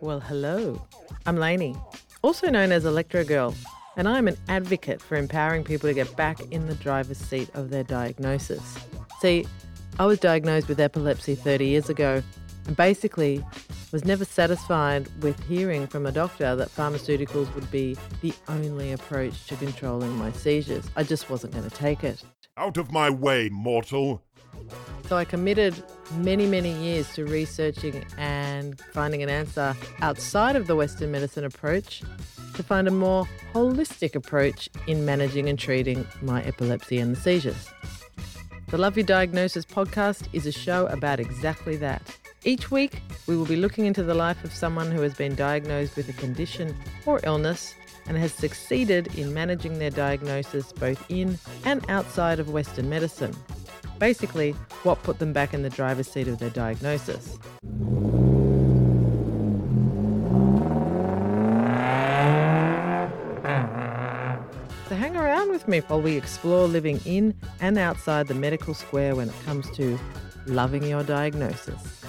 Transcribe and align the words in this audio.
Well, 0.00 0.20
hello. 0.20 0.82
I'm 1.24 1.36
Lainey, 1.36 1.76
also 2.22 2.50
known 2.50 2.72
as 2.72 2.84
Electro 2.84 3.24
Girl, 3.24 3.54
and 3.96 4.08
I'm 4.08 4.26
an 4.28 4.36
advocate 4.48 5.00
for 5.00 5.16
empowering 5.16 5.64
people 5.64 5.88
to 5.88 5.94
get 5.94 6.14
back 6.16 6.40
in 6.50 6.66
the 6.66 6.74
driver's 6.74 7.18
seat 7.18 7.48
of 7.54 7.70
their 7.70 7.84
diagnosis. 7.84 8.76
See, 9.20 9.46
I 9.98 10.06
was 10.06 10.18
diagnosed 10.18 10.68
with 10.68 10.80
epilepsy 10.80 11.36
30 11.36 11.66
years 11.66 11.88
ago 11.88 12.22
and 12.66 12.76
basically 12.76 13.44
was 13.92 14.04
never 14.04 14.24
satisfied 14.24 15.08
with 15.22 15.40
hearing 15.44 15.86
from 15.86 16.06
a 16.06 16.12
doctor 16.12 16.56
that 16.56 16.74
pharmaceuticals 16.74 17.54
would 17.54 17.70
be 17.70 17.96
the 18.20 18.34
only 18.48 18.92
approach 18.92 19.46
to 19.46 19.56
controlling 19.56 20.10
my 20.16 20.32
seizures. 20.32 20.90
I 20.96 21.04
just 21.04 21.30
wasn't 21.30 21.52
going 21.52 21.68
to 21.68 21.74
take 21.74 22.02
it. 22.02 22.22
Out 22.56 22.76
of 22.76 22.90
my 22.90 23.10
way, 23.10 23.48
mortal! 23.48 24.22
So 25.08 25.16
I 25.16 25.24
committed 25.24 25.82
many, 26.16 26.46
many 26.46 26.72
years 26.72 27.12
to 27.14 27.26
researching 27.26 28.04
and 28.16 28.80
finding 28.80 29.22
an 29.22 29.28
answer 29.28 29.76
outside 30.00 30.56
of 30.56 30.66
the 30.66 30.74
Western 30.74 31.12
medicine 31.12 31.44
approach 31.44 32.02
to 32.54 32.62
find 32.62 32.88
a 32.88 32.90
more 32.90 33.28
holistic 33.52 34.14
approach 34.14 34.68
in 34.86 35.04
managing 35.04 35.48
and 35.48 35.58
treating 35.58 36.06
my 36.22 36.42
epilepsy 36.44 36.98
and 36.98 37.14
the 37.14 37.20
seizures. 37.20 37.68
The 38.68 38.78
Love 38.78 38.96
Your 38.96 39.04
Diagnosis 39.04 39.66
podcast 39.66 40.26
is 40.32 40.46
a 40.46 40.52
show 40.52 40.86
about 40.86 41.20
exactly 41.20 41.76
that. 41.76 42.02
Each 42.44 42.70
week, 42.70 43.00
we 43.26 43.36
will 43.36 43.46
be 43.46 43.56
looking 43.56 43.86
into 43.86 44.02
the 44.02 44.14
life 44.14 44.42
of 44.42 44.54
someone 44.54 44.90
who 44.90 45.02
has 45.02 45.14
been 45.14 45.34
diagnosed 45.34 45.96
with 45.96 46.08
a 46.08 46.12
condition 46.14 46.74
or 47.04 47.20
illness 47.24 47.74
and 48.06 48.16
has 48.16 48.32
succeeded 48.32 49.18
in 49.18 49.34
managing 49.34 49.78
their 49.78 49.90
diagnosis 49.90 50.72
both 50.72 51.04
in 51.10 51.38
and 51.64 51.84
outside 51.88 52.38
of 52.38 52.50
Western 52.50 52.88
medicine. 52.88 53.34
Basically, 53.98 54.52
what 54.82 55.02
put 55.02 55.18
them 55.18 55.32
back 55.32 55.54
in 55.54 55.62
the 55.62 55.70
driver's 55.70 56.08
seat 56.08 56.28
of 56.28 56.38
their 56.38 56.50
diagnosis. 56.50 57.38
So 64.88 64.94
hang 64.96 65.16
around 65.16 65.50
with 65.50 65.66
me 65.66 65.80
while 65.80 66.02
we 66.02 66.16
explore 66.16 66.66
living 66.66 67.00
in 67.04 67.34
and 67.60 67.78
outside 67.78 68.28
the 68.28 68.34
medical 68.34 68.74
square 68.74 69.16
when 69.16 69.28
it 69.28 69.34
comes 69.44 69.70
to 69.76 69.98
loving 70.46 70.84
your 70.84 71.02
diagnosis. 71.02 72.04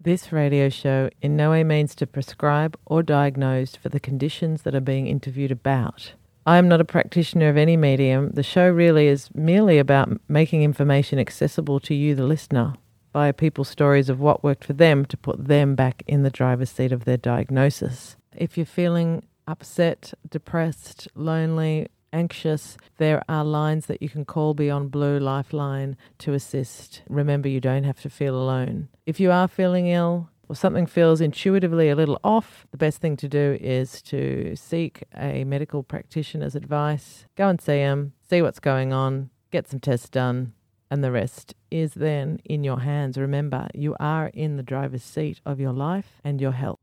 This 0.00 0.32
radio 0.32 0.68
show 0.68 1.10
in 1.20 1.36
no 1.36 1.50
way 1.50 1.64
means 1.64 1.94
to 1.96 2.06
prescribe 2.06 2.78
or 2.86 3.02
diagnose 3.02 3.76
for 3.76 3.88
the 3.88 3.98
conditions 3.98 4.62
that 4.62 4.74
are 4.74 4.80
being 4.80 5.06
interviewed 5.06 5.50
about. 5.50 6.12
I 6.48 6.58
am 6.58 6.68
not 6.68 6.80
a 6.80 6.84
practitioner 6.84 7.48
of 7.48 7.56
any 7.56 7.76
medium. 7.76 8.30
The 8.30 8.44
show 8.44 8.70
really 8.70 9.08
is 9.08 9.34
merely 9.34 9.78
about 9.78 10.20
making 10.28 10.62
information 10.62 11.18
accessible 11.18 11.80
to 11.80 11.92
you, 11.92 12.14
the 12.14 12.22
listener, 12.22 12.74
via 13.12 13.32
people's 13.32 13.68
stories 13.68 14.08
of 14.08 14.20
what 14.20 14.44
worked 14.44 14.64
for 14.64 14.72
them 14.72 15.04
to 15.06 15.16
put 15.16 15.48
them 15.48 15.74
back 15.74 16.04
in 16.06 16.22
the 16.22 16.30
driver's 16.30 16.70
seat 16.70 16.92
of 16.92 17.04
their 17.04 17.16
diagnosis. 17.16 18.16
If 18.32 18.56
you're 18.56 18.64
feeling 18.64 19.24
upset, 19.48 20.14
depressed, 20.30 21.08
lonely, 21.16 21.88
anxious, 22.12 22.76
there 22.98 23.24
are 23.28 23.44
lines 23.44 23.86
that 23.86 24.00
you 24.00 24.08
can 24.08 24.24
call 24.24 24.54
Beyond 24.54 24.92
Blue 24.92 25.18
Lifeline 25.18 25.96
to 26.18 26.32
assist. 26.32 27.02
Remember, 27.08 27.48
you 27.48 27.60
don't 27.60 27.82
have 27.82 28.00
to 28.02 28.08
feel 28.08 28.36
alone. 28.36 28.88
If 29.04 29.18
you 29.18 29.32
are 29.32 29.48
feeling 29.48 29.88
ill, 29.88 30.30
or 30.48 30.56
something 30.56 30.86
feels 30.86 31.20
intuitively 31.20 31.88
a 31.88 31.96
little 31.96 32.20
off, 32.22 32.66
the 32.70 32.76
best 32.76 33.00
thing 33.00 33.16
to 33.16 33.28
do 33.28 33.58
is 33.60 34.00
to 34.02 34.54
seek 34.56 35.04
a 35.16 35.44
medical 35.44 35.82
practitioner's 35.82 36.54
advice. 36.54 37.26
Go 37.36 37.48
and 37.48 37.60
see 37.60 37.78
them, 37.78 38.12
see 38.28 38.42
what's 38.42 38.60
going 38.60 38.92
on, 38.92 39.30
get 39.50 39.68
some 39.68 39.80
tests 39.80 40.08
done, 40.08 40.52
and 40.90 41.02
the 41.02 41.10
rest 41.10 41.54
is 41.70 41.94
then 41.94 42.40
in 42.44 42.62
your 42.62 42.80
hands. 42.80 43.18
Remember, 43.18 43.68
you 43.74 43.96
are 43.98 44.28
in 44.28 44.56
the 44.56 44.62
driver's 44.62 45.02
seat 45.02 45.40
of 45.44 45.58
your 45.58 45.72
life 45.72 46.20
and 46.22 46.40
your 46.40 46.52
health. 46.52 46.78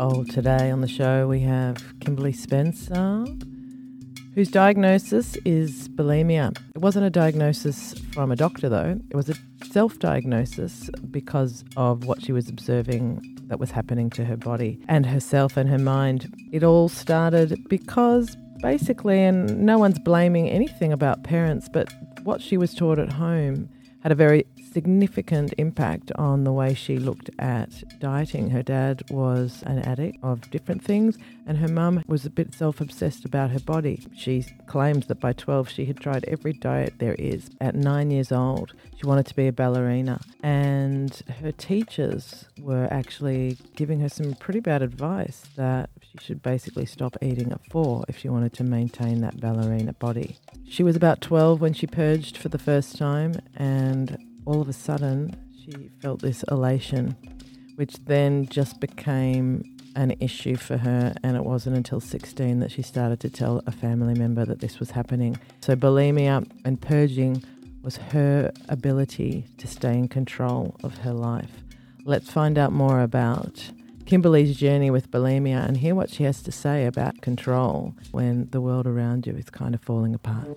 Oh, 0.00 0.22
today 0.24 0.70
on 0.70 0.80
the 0.80 0.88
show 0.88 1.26
we 1.26 1.40
have 1.40 1.82
Kimberly 1.98 2.32
Spencer, 2.32 3.24
whose 4.38 4.52
diagnosis 4.52 5.34
is 5.44 5.88
bulimia. 5.88 6.56
It 6.72 6.78
wasn't 6.78 7.04
a 7.04 7.10
diagnosis 7.10 7.92
from 8.12 8.30
a 8.30 8.36
doctor, 8.36 8.68
though. 8.68 9.00
It 9.10 9.16
was 9.16 9.28
a 9.28 9.34
self 9.64 9.98
diagnosis 9.98 10.88
because 11.10 11.64
of 11.76 12.04
what 12.04 12.22
she 12.22 12.30
was 12.30 12.48
observing 12.48 13.20
that 13.48 13.58
was 13.58 13.72
happening 13.72 14.10
to 14.10 14.24
her 14.24 14.36
body 14.36 14.78
and 14.86 15.04
herself 15.04 15.56
and 15.56 15.68
her 15.68 15.76
mind. 15.76 16.32
It 16.52 16.62
all 16.62 16.88
started 16.88 17.68
because 17.68 18.36
basically, 18.62 19.24
and 19.24 19.58
no 19.66 19.76
one's 19.76 19.98
blaming 19.98 20.48
anything 20.48 20.92
about 20.92 21.24
parents, 21.24 21.68
but 21.68 21.92
what 22.22 22.40
she 22.40 22.56
was 22.56 22.72
taught 22.74 23.00
at 23.00 23.10
home 23.10 23.68
had 24.02 24.12
a 24.12 24.14
very 24.14 24.46
significant 24.72 25.54
impact 25.58 26.12
on 26.16 26.44
the 26.44 26.52
way 26.52 26.74
she 26.74 26.98
looked 26.98 27.30
at 27.38 27.70
dieting. 27.98 28.50
Her 28.50 28.62
dad 28.62 29.02
was 29.10 29.62
an 29.66 29.78
addict 29.80 30.18
of 30.22 30.50
different 30.50 30.84
things, 30.84 31.18
and 31.46 31.58
her 31.58 31.68
mum 31.68 32.02
was 32.06 32.24
a 32.24 32.30
bit 32.30 32.54
self 32.54 32.80
obsessed 32.80 33.24
about 33.24 33.50
her 33.50 33.60
body. 33.60 34.06
She 34.16 34.44
claims 34.66 35.06
that 35.06 35.20
by 35.20 35.32
12 35.32 35.68
she 35.68 35.86
had 35.86 35.98
tried 35.98 36.24
every 36.26 36.52
diet 36.52 36.94
there 36.98 37.14
is. 37.14 37.50
At 37.60 37.74
nine 37.74 38.10
years 38.10 38.30
old, 38.30 38.72
she 38.96 39.06
wanted 39.06 39.26
to 39.26 39.34
be 39.34 39.48
a 39.48 39.52
ballerina, 39.52 40.20
and 40.42 41.10
her 41.40 41.52
teachers 41.52 42.44
were 42.60 42.88
actually 42.90 43.56
giving 43.76 44.00
her 44.00 44.08
some 44.08 44.34
pretty 44.34 44.60
bad 44.60 44.82
advice 44.82 45.42
that 45.56 45.90
she 46.02 46.18
should 46.18 46.42
basically 46.42 46.86
stop 46.86 47.16
eating 47.22 47.52
at 47.52 47.64
four 47.70 48.04
if 48.08 48.18
she 48.18 48.28
wanted 48.28 48.52
to 48.54 48.64
maintain 48.64 49.20
that 49.20 49.40
ballerina 49.40 49.92
body. 49.94 50.36
She 50.68 50.82
was 50.82 50.96
about 50.96 51.20
12 51.20 51.60
when 51.60 51.72
she 51.72 51.86
purged 51.86 52.36
for 52.36 52.48
the 52.48 52.58
first 52.58 52.98
time, 52.98 53.34
and 53.56 53.87
all 54.44 54.60
of 54.60 54.68
a 54.68 54.72
sudden 54.72 55.36
she 55.64 55.90
felt 56.00 56.22
this 56.22 56.42
elation, 56.50 57.16
which 57.76 57.94
then 58.04 58.46
just 58.46 58.80
became 58.80 59.76
an 59.96 60.14
issue 60.20 60.56
for 60.56 60.78
her. 60.78 61.14
And 61.22 61.36
it 61.36 61.44
wasn't 61.44 61.76
until 61.76 62.00
16 62.00 62.60
that 62.60 62.70
she 62.70 62.82
started 62.82 63.20
to 63.20 63.30
tell 63.30 63.62
a 63.66 63.72
family 63.72 64.14
member 64.14 64.44
that 64.44 64.60
this 64.60 64.78
was 64.78 64.92
happening. 64.92 65.38
So, 65.60 65.74
bulimia 65.76 66.48
and 66.64 66.80
purging 66.80 67.42
was 67.82 67.96
her 67.96 68.52
ability 68.68 69.46
to 69.58 69.66
stay 69.66 69.94
in 69.94 70.08
control 70.08 70.76
of 70.82 70.98
her 70.98 71.12
life. 71.12 71.62
Let's 72.04 72.30
find 72.30 72.58
out 72.58 72.72
more 72.72 73.00
about 73.00 73.70
Kimberly's 74.06 74.56
journey 74.56 74.90
with 74.90 75.10
bulimia 75.10 75.66
and 75.66 75.76
hear 75.76 75.94
what 75.94 76.10
she 76.10 76.24
has 76.24 76.42
to 76.42 76.52
say 76.52 76.86
about 76.86 77.20
control 77.20 77.94
when 78.10 78.48
the 78.50 78.60
world 78.60 78.86
around 78.86 79.26
you 79.26 79.34
is 79.34 79.50
kind 79.50 79.74
of 79.74 79.82
falling 79.82 80.14
apart. 80.14 80.48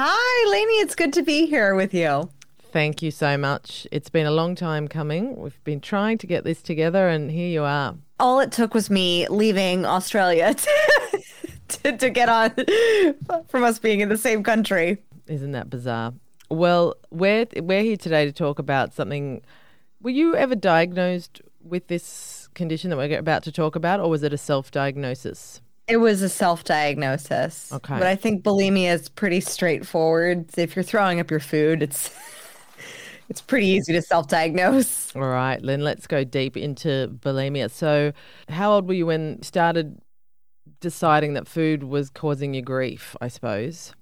Hi, 0.00 0.48
Lainey. 0.48 0.74
It's 0.74 0.94
good 0.94 1.12
to 1.14 1.24
be 1.24 1.46
here 1.46 1.74
with 1.74 1.92
you. 1.92 2.30
Thank 2.70 3.02
you 3.02 3.10
so 3.10 3.36
much. 3.36 3.84
It's 3.90 4.08
been 4.08 4.26
a 4.26 4.30
long 4.30 4.54
time 4.54 4.86
coming. 4.86 5.34
We've 5.34 5.58
been 5.64 5.80
trying 5.80 6.18
to 6.18 6.26
get 6.28 6.44
this 6.44 6.62
together, 6.62 7.08
and 7.08 7.32
here 7.32 7.48
you 7.48 7.64
are. 7.64 7.96
All 8.20 8.38
it 8.38 8.52
took 8.52 8.74
was 8.74 8.90
me 8.90 9.26
leaving 9.26 9.84
Australia 9.84 10.54
to, 10.54 11.20
to, 11.66 11.96
to 11.96 12.10
get 12.10 12.28
on 12.28 12.54
from 13.48 13.64
us 13.64 13.80
being 13.80 13.98
in 13.98 14.08
the 14.08 14.16
same 14.16 14.44
country. 14.44 14.98
Isn't 15.26 15.50
that 15.50 15.68
bizarre? 15.68 16.14
Well, 16.48 16.94
we're, 17.10 17.46
we're 17.56 17.82
here 17.82 17.96
today 17.96 18.24
to 18.24 18.30
talk 18.30 18.60
about 18.60 18.94
something. 18.94 19.42
Were 20.00 20.10
you 20.10 20.36
ever 20.36 20.54
diagnosed 20.54 21.42
with 21.60 21.88
this 21.88 22.48
condition 22.54 22.90
that 22.90 22.98
we're 22.98 23.18
about 23.18 23.42
to 23.42 23.50
talk 23.50 23.74
about, 23.74 23.98
or 23.98 24.08
was 24.08 24.22
it 24.22 24.32
a 24.32 24.38
self 24.38 24.70
diagnosis? 24.70 25.60
It 25.88 25.96
was 25.96 26.20
a 26.22 26.28
self 26.28 26.64
diagnosis. 26.64 27.72
Okay. 27.72 27.94
But 27.94 28.06
I 28.06 28.14
think 28.14 28.44
bulimia 28.44 28.92
is 28.92 29.08
pretty 29.08 29.40
straightforward. 29.40 30.50
If 30.56 30.76
you're 30.76 30.82
throwing 30.82 31.18
up 31.18 31.30
your 31.30 31.40
food, 31.40 31.82
it's 31.82 32.14
it's 33.28 33.40
pretty 33.40 33.66
easy 33.66 33.92
to 33.94 34.02
self 34.02 34.28
diagnose. 34.28 35.14
All 35.16 35.22
right, 35.22 35.60
then 35.62 35.80
let's 35.80 36.06
go 36.06 36.24
deep 36.24 36.56
into 36.56 37.08
bulimia. 37.20 37.70
So, 37.70 38.12
how 38.48 38.72
old 38.72 38.86
were 38.86 38.94
you 38.94 39.06
when 39.06 39.36
you 39.36 39.42
started 39.42 39.98
deciding 40.80 41.32
that 41.34 41.48
food 41.48 41.84
was 41.84 42.10
causing 42.10 42.54
you 42.54 42.62
grief, 42.62 43.16
I 43.20 43.28
suppose? 43.28 43.92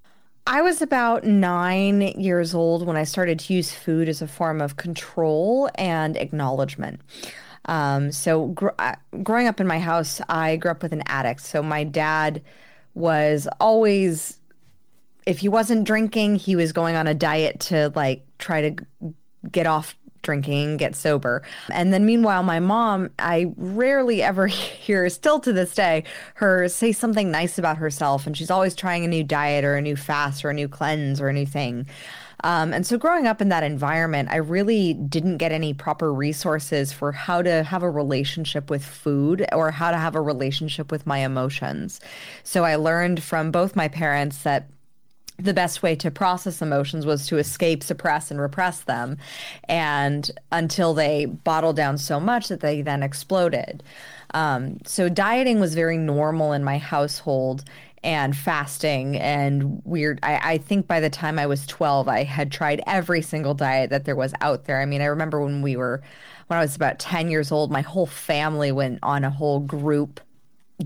I 0.48 0.62
was 0.62 0.80
about 0.80 1.24
nine 1.24 2.02
years 2.02 2.54
old 2.54 2.86
when 2.86 2.96
I 2.96 3.02
started 3.02 3.40
to 3.40 3.54
use 3.54 3.72
food 3.72 4.08
as 4.08 4.22
a 4.22 4.28
form 4.28 4.60
of 4.60 4.76
control 4.76 5.68
and 5.74 6.16
acknowledgement. 6.16 7.00
Um, 7.66 8.12
so 8.12 8.48
gr- 8.48 8.68
uh, 8.78 8.94
growing 9.22 9.46
up 9.48 9.60
in 9.60 9.66
my 9.66 9.78
house, 9.78 10.20
I 10.28 10.56
grew 10.56 10.70
up 10.70 10.82
with 10.82 10.92
an 10.92 11.02
addict. 11.06 11.42
So 11.42 11.62
my 11.62 11.84
dad 11.84 12.42
was 12.94 13.48
always, 13.60 14.38
if 15.26 15.40
he 15.40 15.48
wasn't 15.48 15.84
drinking, 15.84 16.36
he 16.36 16.56
was 16.56 16.72
going 16.72 16.96
on 16.96 17.06
a 17.06 17.14
diet 17.14 17.60
to 17.60 17.92
like 17.94 18.24
try 18.38 18.70
to 18.70 18.84
get 19.50 19.66
off 19.66 19.96
drinking, 20.22 20.76
get 20.76 20.96
sober. 20.96 21.42
And 21.70 21.92
then 21.92 22.06
meanwhile, 22.06 22.42
my 22.42 22.60
mom, 22.60 23.10
I 23.18 23.52
rarely 23.56 24.22
ever 24.22 24.46
hear, 24.48 25.08
still 25.08 25.40
to 25.40 25.52
this 25.52 25.74
day, 25.74 26.04
her 26.34 26.68
say 26.68 26.92
something 26.92 27.30
nice 27.30 27.58
about 27.58 27.76
herself. 27.76 28.26
And 28.26 28.36
she's 28.36 28.50
always 28.50 28.74
trying 28.74 29.04
a 29.04 29.08
new 29.08 29.24
diet 29.24 29.64
or 29.64 29.76
a 29.76 29.82
new 29.82 29.96
fast 29.96 30.44
or 30.44 30.50
a 30.50 30.54
new 30.54 30.68
cleanse 30.68 31.20
or 31.20 31.28
a 31.28 31.32
new 31.32 31.46
thing. 31.46 31.86
Um, 32.44 32.72
and 32.72 32.86
so 32.86 32.98
growing 32.98 33.26
up 33.26 33.40
in 33.40 33.48
that 33.48 33.62
environment, 33.62 34.28
I 34.30 34.36
really 34.36 34.94
didn't 34.94 35.38
get 35.38 35.52
any 35.52 35.72
proper 35.72 36.12
resources 36.12 36.92
for 36.92 37.12
how 37.12 37.42
to 37.42 37.62
have 37.62 37.82
a 37.82 37.90
relationship 37.90 38.68
with 38.68 38.84
food 38.84 39.46
or 39.52 39.70
how 39.70 39.90
to 39.90 39.96
have 39.96 40.14
a 40.14 40.20
relationship 40.20 40.92
with 40.92 41.06
my 41.06 41.18
emotions. 41.18 42.00
So 42.42 42.64
I 42.64 42.76
learned 42.76 43.22
from 43.22 43.50
both 43.50 43.74
my 43.74 43.88
parents 43.88 44.42
that 44.42 44.68
the 45.38 45.54
best 45.54 45.82
way 45.82 45.94
to 45.96 46.10
process 46.10 46.62
emotions 46.62 47.04
was 47.04 47.26
to 47.26 47.38
escape, 47.38 47.82
suppress, 47.82 48.30
and 48.30 48.40
repress 48.40 48.80
them. 48.80 49.18
And 49.64 50.30
until 50.50 50.94
they 50.94 51.26
bottled 51.26 51.76
down 51.76 51.98
so 51.98 52.18
much 52.18 52.48
that 52.48 52.60
they 52.60 52.82
then 52.82 53.02
exploded. 53.02 53.82
Um, 54.34 54.78
so 54.84 55.08
dieting 55.08 55.60
was 55.60 55.74
very 55.74 55.98
normal 55.98 56.52
in 56.52 56.64
my 56.64 56.78
household 56.78 57.64
and 58.02 58.36
fasting 58.36 59.16
and 59.16 59.82
weird. 59.84 60.20
I, 60.22 60.52
I, 60.52 60.58
think 60.58 60.86
by 60.86 61.00
the 61.00 61.10
time 61.10 61.38
I 61.38 61.46
was 61.46 61.66
12, 61.66 62.08
I 62.08 62.22
had 62.22 62.52
tried 62.52 62.80
every 62.86 63.20
single 63.20 63.54
diet 63.54 63.90
that 63.90 64.04
there 64.04 64.14
was 64.14 64.32
out 64.40 64.64
there. 64.64 64.80
I 64.80 64.86
mean, 64.86 65.00
I 65.00 65.06
remember 65.06 65.40
when 65.42 65.60
we 65.60 65.76
were, 65.76 66.02
when 66.46 66.58
I 66.58 66.62
was 66.62 66.76
about 66.76 66.98
10 66.98 67.30
years 67.30 67.50
old, 67.50 67.72
my 67.72 67.80
whole 67.80 68.06
family 68.06 68.70
went 68.70 69.00
on 69.02 69.24
a 69.24 69.30
whole 69.30 69.60
group 69.60 70.20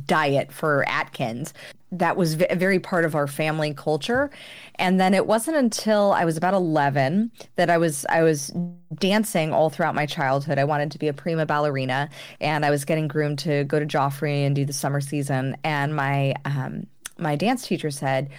diet 0.07 0.53
for 0.53 0.89
Atkins. 0.89 1.53
That 1.93 2.17
was 2.17 2.35
v- 2.35 2.47
very 2.55 2.79
part 2.79 3.05
of 3.05 3.15
our 3.15 3.27
family 3.27 3.75
culture. 3.75 4.31
And 4.77 5.01
then 5.01 5.13
it 5.15 5.27
wasn't 5.27 5.57
until 5.57 6.13
I 6.13 6.25
was 6.25 6.37
about 6.37 6.55
11 6.55 7.33
that 7.57 7.69
I 7.69 7.79
was 7.79 8.07
I 8.09 8.23
was 8.23 8.53
dancing 8.95 9.53
all 9.53 9.71
throughout 9.71 9.95
my 9.95 10.07
childhood. 10.07 10.59
I 10.59 10.65
wanted 10.65 10.93
to 10.93 10.99
be 10.99 11.09
a 11.09 11.13
prima 11.13 11.47
ballerina 11.47 12.09
and 12.41 12.65
I 12.65 12.71
was 12.71 12.85
getting 12.85 13.09
groomed 13.09 13.41
to 13.41 13.65
go 13.65 13.81
to 13.81 13.87
Joffrey 13.87 14.47
and 14.47 14.55
do 14.55 14.65
the 14.65 14.73
summer 14.73 15.01
season 15.01 15.57
and 15.65 15.95
my 15.97 16.35
um, 16.45 16.87
my 17.19 17.37
dance 17.37 17.67
teacher 17.67 17.91
said, 17.91 18.31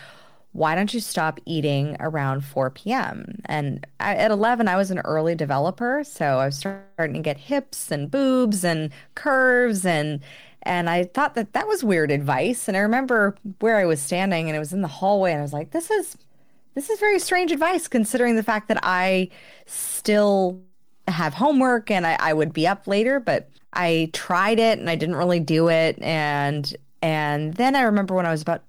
why 0.53 0.75
don't 0.75 0.93
you 0.93 0.99
stop 0.99 1.39
eating 1.45 1.95
around 1.99 2.43
4 2.43 2.71
p.m.? 2.71 3.41
And 3.45 3.85
I, 3.99 4.15
at 4.15 4.31
11, 4.31 4.67
I 4.67 4.75
was 4.75 4.91
an 4.91 4.99
early 4.99 5.33
developer. 5.33 6.03
So 6.03 6.25
I 6.25 6.45
was 6.45 6.57
starting 6.57 7.13
to 7.13 7.19
get 7.21 7.37
hips 7.37 7.89
and 7.89 8.11
boobs 8.11 8.65
and 8.65 8.91
curves. 9.15 9.85
And, 9.85 10.19
and 10.63 10.89
I 10.89 11.05
thought 11.05 11.35
that 11.35 11.53
that 11.53 11.67
was 11.67 11.83
weird 11.83 12.11
advice. 12.11 12.67
And 12.67 12.77
I 12.77 12.81
remember 12.81 13.35
where 13.59 13.77
I 13.77 13.85
was 13.85 14.01
standing 14.01 14.47
and 14.47 14.55
it 14.55 14.59
was 14.59 14.73
in 14.73 14.81
the 14.81 14.87
hallway. 14.87 15.31
And 15.31 15.39
I 15.39 15.43
was 15.43 15.53
like, 15.53 15.71
this 15.71 15.89
is, 15.89 16.17
this 16.75 16.89
is 16.89 16.99
very 16.99 17.19
strange 17.19 17.51
advice 17.51 17.87
considering 17.87 18.35
the 18.35 18.43
fact 18.43 18.67
that 18.67 18.79
I 18.83 19.29
still 19.65 20.61
have 21.07 21.33
homework 21.33 21.89
and 21.89 22.05
I, 22.05 22.15
I 22.19 22.33
would 22.33 22.53
be 22.53 22.67
up 22.67 22.87
later. 22.87 23.19
But 23.19 23.49
I 23.73 24.09
tried 24.13 24.59
it 24.59 24.77
and 24.79 24.89
I 24.89 24.95
didn't 24.95 25.15
really 25.15 25.39
do 25.39 25.69
it. 25.69 25.99
And, 26.01 26.73
and 27.01 27.55
then 27.55 27.75
I 27.75 27.81
remember 27.81 28.13
when 28.13 28.25
I 28.25 28.31
was 28.31 28.41
about 28.41 28.63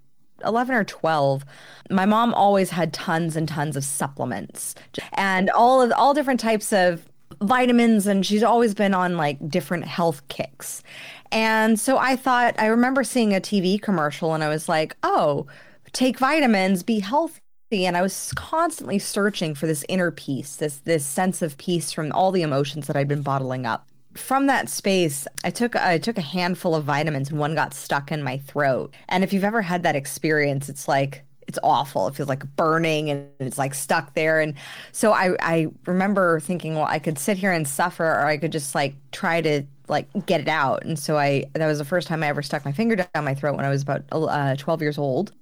11 0.44 0.75
or 0.75 0.85
12 0.85 1.44
my 1.91 2.06
mom 2.06 2.35
always 2.35 2.71
had 2.71 2.93
tons 2.93 3.37
and 3.37 3.49
tons 3.49 3.77
of 3.77 3.85
supplements 3.85 4.75
and 5.12 5.50
all 5.50 5.81
of 5.81 5.93
all 5.93 6.15
different 6.15 6.41
types 6.41 6.73
of 6.73 7.06
vitamins 7.43 8.06
and 8.06 8.25
she's 8.25 8.43
always 8.43 8.75
been 8.75 8.94
on 8.94 9.17
like 9.17 9.49
different 9.49 9.85
health 9.85 10.27
kicks. 10.29 10.83
And 11.31 11.81
so 11.81 11.97
i 11.99 12.17
thought 12.17 12.55
i 12.59 12.67
remember 12.67 13.05
seeing 13.05 13.35
a 13.35 13.41
tv 13.41 13.81
commercial 13.81 14.35
and 14.35 14.44
i 14.44 14.49
was 14.49 14.69
like 14.69 14.97
oh 15.03 15.47
take 15.93 16.19
vitamins 16.19 16.83
be 16.83 17.00
healthy. 17.00 17.41
And 17.73 17.97
i 17.97 18.03
was 18.03 18.33
constantly 18.37 18.99
searching 18.99 19.55
for 19.55 19.67
this 19.67 19.85
inner 19.89 20.11
peace 20.11 20.56
this 20.56 20.79
this 20.79 21.06
sense 21.06 21.41
of 21.41 21.56
peace 21.56 21.91
from 21.91 22.12
all 22.12 22.31
the 22.31 22.43
emotions 22.43 22.87
that 22.87 22.97
i'd 22.97 23.09
been 23.09 23.23
bottling 23.23 23.65
up. 23.67 23.89
From 24.15 24.47
that 24.47 24.69
space, 24.69 25.27
I 25.43 25.50
took 25.50 25.75
I 25.75 25.97
took 25.97 26.19
a 26.19 26.23
handful 26.23 26.75
of 26.75 26.85
vitamins 26.85 27.31
and 27.31 27.39
one 27.39 27.55
got 27.55 27.73
stuck 27.73 28.12
in 28.12 28.23
my 28.23 28.37
throat. 28.37 28.94
And 29.09 29.25
if 29.25 29.33
you've 29.33 29.43
ever 29.43 29.62
had 29.62 29.85
that 29.85 29.97
experience, 29.97 30.69
it's 30.69 30.87
like 30.87 31.25
it's 31.52 31.58
awful. 31.62 32.08
It 32.08 32.14
feels 32.14 32.28
like 32.31 32.44
burning 32.56 33.10
and 33.10 33.28
it's 33.38 33.58
like 33.58 33.75
stuck 33.75 34.14
there. 34.14 34.40
And 34.40 34.54
so 34.93 35.12
I 35.12 35.37
I 35.40 35.66
remember 35.87 36.40
thinking, 36.40 36.75
well, 36.75 36.87
I 36.87 36.99
could 36.99 37.19
sit 37.19 37.37
here 37.37 37.52
and 37.52 37.69
suffer, 37.69 38.04
or 38.06 38.25
I 38.25 38.38
could 38.38 38.52
just 38.52 38.75
like 38.75 38.94
try 39.12 39.43
to 39.43 39.64
like 39.88 40.08
get 40.26 40.40
it 40.40 40.49
out. 40.49 40.84
And 40.84 40.99
so 40.99 41.19
I 41.19 41.44
that 41.52 41.66
was 41.66 41.78
the 41.78 41.84
first 41.84 42.08
time 42.08 42.22
I 42.22 42.28
ever 42.28 42.43
stuck 42.43 42.64
my 42.64 42.72
finger 42.72 42.96
down 42.96 43.25
my 43.25 43.34
throat 43.34 43.56
when 43.56 43.66
I 43.66 43.69
was 43.69 43.82
about 43.82 44.04
uh, 44.12 44.56
12 44.56 44.81
years 44.81 44.96
old. 44.99 45.32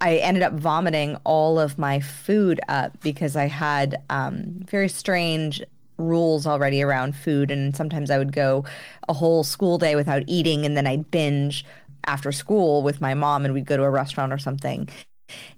I 0.00 0.18
ended 0.18 0.44
up 0.44 0.52
vomiting 0.52 1.16
all 1.24 1.58
of 1.58 1.76
my 1.76 1.98
food 2.00 2.60
up 2.68 3.00
because 3.00 3.34
I 3.34 3.46
had 3.48 4.00
um, 4.10 4.60
very 4.70 4.88
strange 4.88 5.60
rules 5.98 6.46
already 6.46 6.82
around 6.82 7.16
food 7.16 7.50
and 7.50 7.74
sometimes 7.74 8.08
I 8.10 8.18
would 8.18 8.32
go 8.32 8.64
a 9.08 9.12
whole 9.12 9.42
school 9.42 9.78
day 9.78 9.96
without 9.96 10.22
eating 10.28 10.64
and 10.64 10.76
then 10.76 10.86
I'd 10.86 11.10
binge 11.10 11.64
after 12.06 12.32
school 12.32 12.82
with 12.82 13.00
my 13.00 13.14
mom 13.14 13.44
and 13.44 13.52
we'd 13.52 13.66
go 13.66 13.76
to 13.76 13.82
a 13.84 13.90
restaurant 13.90 14.32
or 14.32 14.38
something. 14.38 14.88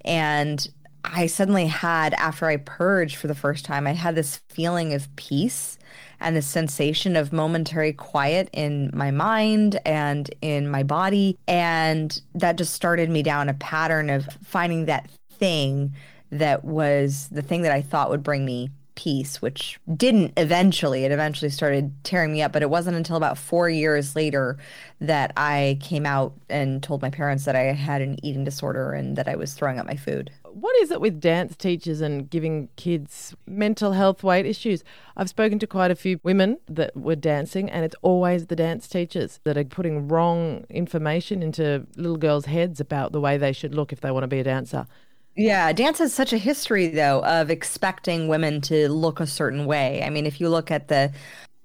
And 0.05 0.69
I 1.05 1.26
suddenly 1.26 1.67
had 1.67 2.14
after 2.14 2.46
I 2.46 2.58
purged 2.58 3.17
for 3.17 3.26
the 3.26 3.34
first 3.34 3.64
time 3.64 3.87
I 3.87 3.93
had 3.93 4.14
this 4.14 4.40
feeling 4.49 4.93
of 4.93 5.14
peace 5.17 5.78
and 6.20 6.37
this 6.37 6.46
sensation 6.46 7.17
of 7.17 7.32
momentary 7.32 7.93
quiet 7.93 8.50
in 8.52 8.90
my 8.93 9.11
mind 9.11 9.81
and 9.87 10.31
in 10.43 10.69
my 10.69 10.82
body. 10.82 11.38
And 11.49 12.20
that 12.34 12.56
just 12.56 12.75
started 12.75 13.08
me 13.08 13.22
down 13.22 13.49
a 13.49 13.55
pattern 13.55 14.11
of 14.11 14.26
finding 14.44 14.84
that 14.87 15.08
thing 15.32 15.94
that 16.31 16.64
was 16.64 17.28
the 17.32 17.43
thing 17.43 17.62
that 17.62 17.72
I 17.72 17.82
thought 17.82 18.11
would 18.11 18.22
bring 18.22 18.44
me 18.44 18.70
peace, 19.00 19.41
which 19.41 19.81
didn't 19.97 20.31
eventually. 20.37 21.06
It 21.06 21.11
eventually 21.11 21.50
started 21.50 21.91
tearing 22.05 22.32
me 22.32 22.43
up, 22.43 22.52
but 22.52 22.61
it 22.61 22.69
wasn't 22.69 22.99
until 22.99 23.17
about 23.17 23.38
four 23.38 23.70
years 23.70 24.14
later 24.14 24.58
that 25.00 25.32
I 25.38 25.79
came 25.81 26.05
out 26.05 26.35
and 26.50 26.82
told 26.82 27.00
my 27.00 27.08
parents 27.08 27.47
that 27.47 27.56
I 27.56 27.73
had 27.73 28.02
an 28.02 28.23
eating 28.23 28.44
disorder 28.44 28.93
and 28.93 29.17
that 29.17 29.26
I 29.26 29.37
was 29.37 29.55
throwing 29.55 29.79
up 29.79 29.87
my 29.87 29.97
food. 29.97 30.31
What 30.52 30.76
is 30.82 30.91
it 30.91 31.00
with 31.00 31.19
dance 31.19 31.56
teachers 31.56 32.02
and 32.02 32.29
giving 32.29 32.69
kids 32.76 33.35
mental 33.47 33.93
health 33.93 34.23
weight 34.23 34.44
issues? 34.44 34.85
I've 35.17 35.31
spoken 35.31 35.58
to 35.61 35.67
quite 35.67 35.91
a 35.91 35.96
few 35.96 36.20
women 36.23 36.58
that 36.69 36.94
were 36.94 37.17
dancing, 37.17 37.70
and 37.70 37.87
it's 37.87 37.96
always 38.03 38.49
the 38.49 38.56
dance 38.56 38.87
teachers 38.87 39.41
that 39.44 39.56
are 39.56 39.64
putting 39.64 40.08
wrong 40.08 40.67
information 40.69 41.43
into 41.43 41.87
little 41.96 42.19
girls' 42.19 42.44
heads 42.44 42.81
about 42.81 43.12
the 43.12 43.20
way 43.20 43.38
they 43.38 43.53
should 43.53 43.75
look 43.75 43.94
if 43.94 44.03
they 44.03 44.11
want 44.11 44.25
to 44.25 44.29
be 44.29 44.41
a 44.41 44.44
dancer. 44.44 44.87
Yeah, 45.41 45.73
dance 45.73 45.99
has 46.01 46.13
such 46.13 46.33
a 46.35 46.39
history 46.39 46.89
though 46.89 47.25
of 47.25 47.51
expecting 47.51 48.29
women 48.29 48.61
to 48.63 48.89
look 48.91 49.21
a 49.21 49.27
certain 49.27 49.65
way. 49.65 50.03
I 50.03 50.11
mean, 50.11 50.27
if 50.27 50.39
you 50.41 50.49
look 50.51 50.71
at 50.71 50.89
the 50.89 51.13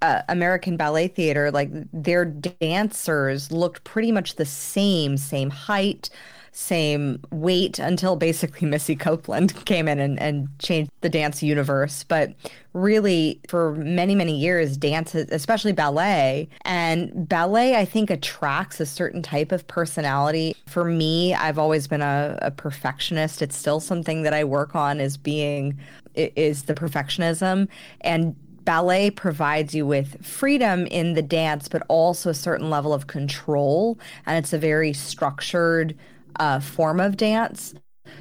uh, 0.01 0.22
American 0.30 0.77
Ballet 0.77 1.10
Theater, 1.10 1.51
like 1.51 1.69
their 1.92 2.24
dancers 2.25 3.51
looked 3.51 3.83
pretty 3.83 4.12
much 4.13 4.36
the 4.36 4.45
same, 4.45 5.18
same 5.18 5.50
height, 5.50 6.10
same 6.55 7.19
weight 7.31 7.79
until 7.79 8.15
basically 8.15 8.67
Misty 8.69 8.95
Copeland 8.95 9.53
came 9.65 9.87
in 9.87 9.99
and, 9.99 10.19
and 10.19 10.47
changed 10.59 10.89
the 11.01 11.09
dance 11.09 11.43
universe. 11.43 12.03
But 12.05 12.33
really, 12.73 13.41
for 13.49 13.73
many, 13.75 14.15
many 14.15 14.37
years, 14.37 14.77
dance, 14.77 15.13
especially 15.13 15.73
ballet, 15.73 16.47
and 16.61 17.27
ballet, 17.27 17.75
I 17.75 17.83
think, 17.83 18.09
attracts 18.09 18.79
a 18.79 18.85
certain 18.85 19.21
type 19.21 19.51
of 19.51 19.67
personality. 19.67 20.55
For 20.65 20.85
me, 20.85 21.33
I've 21.33 21.59
always 21.59 21.88
been 21.88 22.01
a, 22.01 22.39
a 22.41 22.51
perfectionist. 22.51 23.41
It's 23.41 23.57
still 23.57 23.81
something 23.81 24.24
that 24.24 24.33
I 24.33 24.45
work 24.45 24.75
on 24.75 25.01
is 25.01 25.17
being 25.17 25.77
is 26.15 26.63
the 26.63 26.74
perfectionism 26.74 27.67
and 28.00 28.38
ballet 28.63 29.12
provides 29.12 29.75
you 29.75 29.85
with 29.85 30.25
freedom 30.25 30.88
in 30.88 31.13
the 31.13 31.21
dance, 31.21 31.67
but 31.67 31.83
also 31.89 32.29
a 32.29 32.33
certain 32.33 32.69
level 32.69 32.93
of 32.93 33.07
control. 33.07 34.00
And 34.25 34.38
it's 34.38 34.53
a 34.53 34.57
very 34.57 34.91
structured 34.93 35.95
uh, 36.39 36.60
form 36.60 37.00
of 37.00 37.18
dance. 37.18 37.74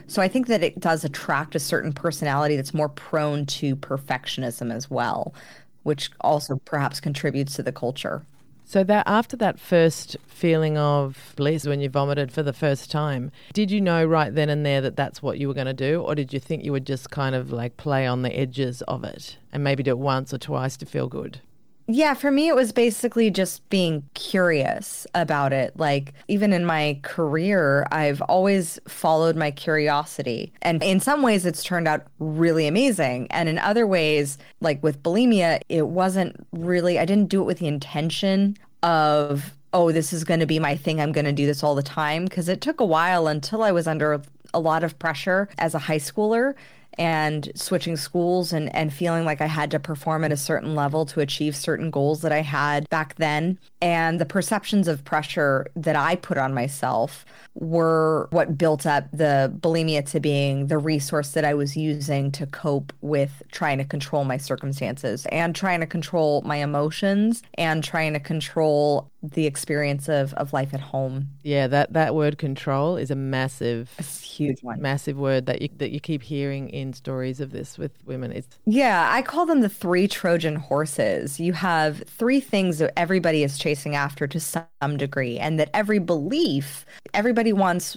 So 0.07 0.23
I 0.23 0.29
think 0.29 0.47
that 0.47 0.63
it 0.63 0.81
does 0.81 1.05
attract 1.05 1.55
a 1.55 1.59
certain 1.61 1.93
personality 1.93 2.57
that's 2.57 2.75
more 2.75 2.89
prone 2.89 3.47
to 3.47 3.77
perfectionism 3.77 4.73
as 4.73 4.91
well, 4.91 5.35
which 5.83 6.11
also 6.21 6.57
perhaps 6.65 7.01
contributes 7.01 7.55
to 7.57 7.63
the 7.63 7.73
culture. 7.73 8.25
So 8.67 8.83
that 8.85 9.07
after 9.07 9.37
that 9.37 9.61
first 9.61 10.17
feeling 10.27 10.79
of 10.79 11.35
bliss 11.37 11.67
when 11.67 11.81
you 11.81 11.91
vomited 11.91 12.33
for 12.33 12.43
the 12.43 12.55
first 12.55 12.91
time, 12.91 13.31
did 13.53 13.71
you 13.71 13.81
know 13.81 14.05
right 14.05 14.35
then 14.35 14.49
and 14.49 14.65
there 14.65 14.81
that 14.81 14.97
that's 14.97 15.23
what 15.23 15.39
you 15.39 15.49
were 15.49 15.55
going 15.55 15.67
to 15.67 15.75
do, 15.75 16.01
or 16.01 16.15
did 16.15 16.33
you 16.33 16.41
think 16.41 16.65
you 16.65 16.73
would 16.73 16.87
just 16.87 17.11
kind 17.11 17.35
of 17.35 17.53
like 17.53 17.77
play 17.77 18.07
on 18.07 18.23
the 18.23 18.37
edges 18.37 18.81
of 18.83 19.05
it 19.05 19.37
and 19.53 19.63
maybe 19.63 19.83
do 19.83 19.91
it 19.91 19.99
once 19.99 20.33
or 20.33 20.39
twice 20.39 20.79
to 20.79 20.87
feel 20.87 21.09
good? 21.09 21.41
Yeah, 21.87 22.15
for 22.15 22.31
me, 22.31 22.49
it 22.49 22.55
was 22.55 22.73
basically 22.73 23.31
just 23.31 23.69
being 23.69 24.09
curious 24.15 25.07
about 25.15 25.53
it. 25.53 25.79
Like, 25.79 26.15
even 26.29 26.55
in 26.55 26.65
my 26.65 26.99
career, 27.03 27.87
I've 27.93 28.23
always 28.23 28.79
followed 28.89 29.37
my 29.37 29.51
curiosity. 29.51 30.55
And 30.63 30.83
in 30.83 30.99
some 30.99 31.21
ways, 31.21 31.45
it's 31.45 31.63
turned 31.63 31.87
out 31.87 32.07
really 32.19 32.67
amazing. 32.67 33.27
And 33.31 33.51
in 33.51 33.59
other 33.59 33.87
ways, 33.87 34.39
like 34.63 34.83
with 34.83 35.03
bulimia, 35.03 35.61
it 35.69 35.89
wasn't 35.89 36.47
really, 36.53 36.99
I 36.99 37.05
didn't 37.05 37.29
do 37.29 37.43
it 37.43 37.45
with 37.45 37.59
the 37.59 37.69
intention 37.69 38.57
of, 38.83 39.53
oh, 39.75 39.93
this 39.93 40.15
is 40.15 40.25
going 40.25 40.41
to 40.41 40.47
be 40.47 40.59
my 40.59 40.77
thing. 40.77 41.03
I'm 41.03 41.13
going 41.13 41.27
to 41.27 41.33
do 41.33 41.45
this 41.45 41.63
all 41.63 41.75
the 41.75 41.83
time. 41.83 42.25
Because 42.25 42.49
it 42.49 42.63
took 42.63 42.81
a 42.81 42.87
while 42.87 43.27
until 43.27 43.63
I 43.63 43.73
was 43.73 43.87
under 43.87 44.23
a 44.55 44.61
lot 44.61 44.85
of 44.85 44.99
pressure 44.99 45.51
as 45.59 45.75
a 45.75 45.81
high 45.81 45.99
schooler 45.99 46.55
and 46.99 47.51
switching 47.55 47.97
schools 47.97 48.53
and, 48.53 48.75
and 48.75 48.93
feeling 48.93 49.25
like 49.25 49.41
I 49.41 49.47
had 49.47 49.71
to 49.73 49.81
perform 49.81 50.25
at 50.25 50.33
a 50.33 50.37
certain 50.37 50.75
level 50.75 51.07
to 51.07 51.21
achieve 51.21 51.57
certain 51.57 51.91
goals 51.91 52.23
that 52.23 52.33
I 52.33 52.43
had 52.43 52.89
back 52.91 53.17
then. 53.17 53.59
And 53.81 54.21
the 54.21 54.27
perceptions 54.27 54.89
of 54.89 55.05
pressure 55.05 55.67
that 55.77 55.97
I 55.97 56.17
put 56.17 56.39
on 56.39 56.55
myself 56.55 57.25
were 57.55 58.29
what 58.31 58.59
built 58.59 58.87
up 58.87 59.11
the 59.13 59.53
bulimia 59.61 60.09
to 60.11 60.21
being 60.21 60.67
the 60.67 60.79
resource 60.79 61.31
that 61.31 61.45
I 61.45 61.55
was 61.55 61.77
using 61.77 62.33
to 62.33 62.47
cope 62.47 62.93
with 63.01 63.43
trying 63.53 63.79
to 63.79 63.85
control 63.85 64.25
my 64.25 64.37
circumstances 64.37 65.27
and 65.27 65.55
trying 65.55 65.81
to 65.81 65.87
control 65.87 66.43
my 66.43 66.57
emotions 66.57 67.43
and 67.57 67.85
trying 67.85 68.13
to 68.15 68.21
control 68.21 69.11
the 69.33 69.47
experience 69.47 70.09
of, 70.09 70.35
of 70.35 70.53
life 70.53 70.75
at 70.75 70.81
home. 70.81 71.29
Yeah, 71.43 71.67
that, 71.69 71.93
that 71.95 72.15
word 72.15 72.37
control 72.37 72.97
is 72.97 73.11
a 73.11 73.15
massive, 73.15 73.91
a 73.99 74.03
huge 74.03 74.63
one, 74.63 74.81
massive 74.81 75.17
word 75.17 75.47
that 75.47 75.63
you 75.63 75.69
that 75.79 75.91
you 75.91 76.01
keep 76.01 76.23
hearing 76.23 76.69
in 76.69 76.93
stories 76.93 77.41
of 77.41 77.51
this 77.51 77.79
with 77.79 77.93
women. 78.05 78.33
It's 78.33 78.49
yeah, 78.67 79.09
I 79.11 79.23
call 79.23 79.47
them 79.47 79.63
the 79.63 79.69
three 79.69 80.07
Trojan 80.07 80.57
horses. 80.57 81.41
You 81.41 81.55
have 81.55 82.03
three 82.07 82.41
things 82.41 82.79
that 82.79 82.93
everybody 82.99 83.43
is 83.43 83.57
chasing 83.57 83.95
after 83.95 84.27
to 84.27 84.39
some 84.39 84.97
degree, 84.97 85.39
and 85.39 85.59
that 85.59 85.71
every 85.73 85.99
belief, 85.99 86.85
everybody 87.15 87.53
wants 87.53 87.97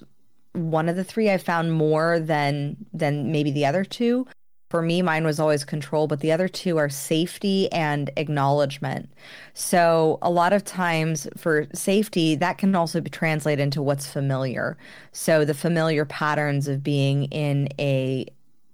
one 0.53 0.87
of 0.87 0.95
the 0.95 1.03
three. 1.03 1.29
I 1.29 1.37
found 1.37 1.73
more 1.73 2.19
than 2.19 2.77
than 2.93 3.31
maybe 3.31 3.51
the 3.51 3.65
other 3.65 3.83
two. 3.83 4.27
For 4.69 4.81
me, 4.81 5.01
mine 5.01 5.23
was 5.23 5.39
always 5.39 5.63
control, 5.63 6.07
but 6.07 6.19
the 6.19 6.31
other 6.31 6.49
two 6.49 6.77
are 6.77 6.89
safety 6.89 7.71
and 7.71 8.09
acknowledgement. 8.17 9.09
So, 9.53 10.19
a 10.21 10.29
lot 10.29 10.51
of 10.51 10.65
times 10.65 11.27
for 11.37 11.67
safety, 11.73 12.35
that 12.35 12.57
can 12.57 12.75
also 12.75 12.99
be 12.99 13.09
translated 13.09 13.63
into 13.63 13.81
what's 13.81 14.07
familiar. 14.07 14.77
So, 15.13 15.45
the 15.45 15.53
familiar 15.53 16.03
patterns 16.03 16.67
of 16.67 16.83
being 16.83 17.25
in 17.25 17.69
a 17.79 18.25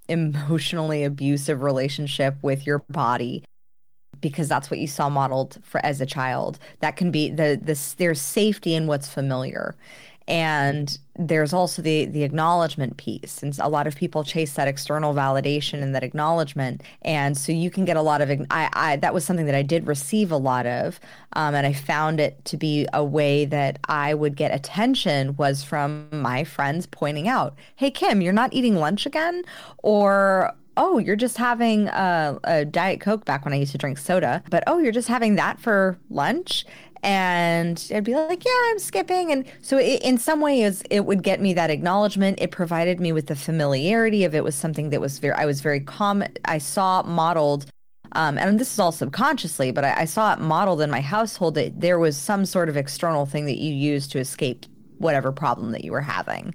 emotionally 0.10 1.04
abusive 1.04 1.62
relationship 1.62 2.36
with 2.42 2.66
your 2.66 2.80
body 2.90 3.44
because 4.20 4.48
that's 4.48 4.72
what 4.72 4.80
you 4.80 4.88
saw 4.88 5.10
modeled 5.10 5.58
for 5.64 5.86
as 5.86 6.02
a 6.02 6.06
child. 6.06 6.58
That 6.80 6.96
can 6.96 7.12
be 7.12 7.30
the 7.30 7.60
this 7.62 7.94
there's 7.94 8.22
safety 8.22 8.74
in 8.74 8.88
what's 8.88 9.08
familiar 9.08 9.76
and 10.28 10.98
there's 11.16 11.54
also 11.54 11.82
the 11.82 12.06
the 12.06 12.24
acknowledgement 12.24 12.98
piece. 12.98 13.44
And 13.44 13.58
a 13.60 13.70
lot 13.70 13.88
of 13.88 13.96
people 13.96 14.24
chase 14.24 14.54
that 14.54 14.68
external 14.68 15.14
validation 15.14 15.84
and 15.84 15.94
that 15.94 16.04
acknowledgement. 16.04 16.82
And 17.02 17.38
so 17.38 17.52
you 17.52 17.70
can 17.70 17.86
get 17.86 17.98
a 17.98 18.02
lot 18.02 18.22
of 18.22 18.30
i, 18.50 18.70
I 18.74 18.96
that 18.98 19.14
was 19.14 19.26
something 19.26 19.46
that 19.46 19.56
i 19.56 19.62
did 19.62 19.88
receive 19.88 20.32
a 20.32 20.38
lot 20.38 20.66
of. 20.66 21.00
Um, 21.34 21.56
and 21.56 21.68
i 21.68 21.74
found 21.74 22.20
it 22.20 22.44
to 22.46 22.58
be 22.58 22.88
a 22.94 23.04
way 23.04 23.46
that 23.46 23.80
i 23.90 24.14
would 24.14 24.36
get 24.36 24.54
attention 24.54 25.36
was 25.36 25.64
from 25.64 26.08
my 26.12 26.44
friends 26.44 26.86
pointing 26.86 27.28
out 27.28 27.56
hey 27.76 27.92
kim 27.92 28.22
you're 28.22 28.34
not 28.34 28.54
eating 28.54 28.76
lunch 28.76 29.06
again? 29.06 29.44
Or 29.80 30.54
oh, 30.76 30.98
you're 30.98 31.16
just 31.16 31.38
having 31.38 31.88
a, 31.90 32.40
a, 32.44 32.66
Diet 32.66 33.00
Coke 33.00 33.26
back 33.26 33.46
when 33.46 33.54
I 33.54 33.58
used 33.58 33.74
to 33.74 33.78
drink 33.78 34.00
soda, 34.00 34.44
but 34.50 34.64
oh, 34.66 34.80
you're 34.80 34.92
just 34.92 35.08
having 35.08 35.36
that 35.36 35.60
for 35.60 36.00
lunch 36.10 36.66
and 37.04 37.92
I'd 37.94 38.06
be 38.06 38.16
like, 38.16 38.44
yeah, 38.46 38.52
I'm 38.66 38.80
skipping. 38.80 39.32
And 39.32 39.46
so 39.62 39.78
it, 39.78 40.02
in 40.02 40.18
some 40.18 40.40
ways, 40.40 40.84
it 40.90 41.06
would 41.06 41.22
get 41.22 41.42
me 41.42 41.54
that 41.54 41.70
acknowledgement. 41.70 42.40
It 42.42 42.52
provided 42.52 43.00
me 43.00 43.12
with 43.12 43.28
the 43.28 43.36
familiarity 43.36 44.24
of 44.24 44.34
it 44.34 44.44
was 44.44 44.56
something 44.56 44.90
that 44.90 45.02
was 45.02 45.20
very, 45.20 45.34
I 45.36 45.46
was 45.46 45.62
very 45.62 45.82
calm. 45.82 46.24
I 46.46 46.58
saw 46.58 47.04
modeled 47.04 47.66
um, 48.16 48.38
and 48.38 48.60
this 48.60 48.72
is 48.72 48.80
all 48.80 48.92
subconsciously, 48.92 49.72
but 49.72 49.84
I, 49.84 50.02
I, 50.02 50.06
saw 50.06 50.34
it 50.34 50.40
modeled 50.40 50.82
in 50.82 50.92
my 50.92 51.02
household 51.02 51.56
that 51.56 51.82
there 51.82 51.98
was 51.98 52.16
some 52.16 52.46
sort 52.46 52.70
of 52.70 52.78
external 52.78 53.26
thing 53.26 53.46
that 53.46 53.58
you 53.58 53.74
used 53.74 54.12
to 54.12 54.20
escape 54.20 54.68
whatever 55.00 55.32
problem 55.32 55.72
that 55.72 55.84
you 55.84 55.92
were 55.92 56.02
having. 56.02 56.54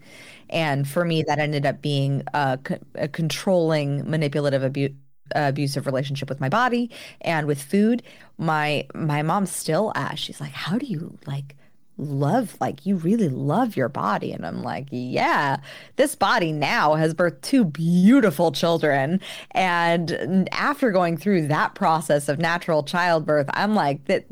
And 0.51 0.89
for 0.89 1.05
me, 1.05 1.25
that 1.25 1.41
ended 1.41 1.67
up 1.67 1.83
being 1.83 2.23
a, 2.33 2.59
a 2.95 3.09
controlling, 3.09 4.09
manipulative 4.09 4.63
abuse 4.63 4.93
abusive 5.35 5.87
relationship 5.87 6.29
with 6.29 6.41
my 6.41 6.49
body 6.49 6.91
and 7.21 7.47
with 7.47 7.61
food. 7.63 8.03
My 8.39 8.87
my 8.95 9.23
mom 9.23 9.47
still 9.47 9.93
asks, 9.95 10.21
she's 10.21 10.41
like, 10.41 10.53
"How 10.53 10.79
do 10.79 10.87
you 10.87 11.19
like 11.27 11.57
love 12.01 12.57
like 12.61 12.87
you 12.87 12.95
really 12.97 13.29
love 13.29 13.77
your 13.77 13.89
body?" 13.89 14.33
And 14.33 14.47
I'm 14.47 14.63
like, 14.63 14.87
"Yeah, 14.91 15.59
this 15.97 16.15
body 16.15 16.53
now 16.53 16.95
has 16.95 17.15
birthed 17.15 17.43
two 17.43 17.65
beautiful 17.65 18.53
children, 18.53 19.21
and 19.53 20.49
after 20.53 20.91
going 20.93 21.17
through 21.17 21.49
that 21.49 21.75
process 21.75 22.29
of 22.29 22.39
natural 22.39 22.83
childbirth, 22.83 23.49
I'm 23.55 23.75
like 23.75 24.05
that." 24.07 24.27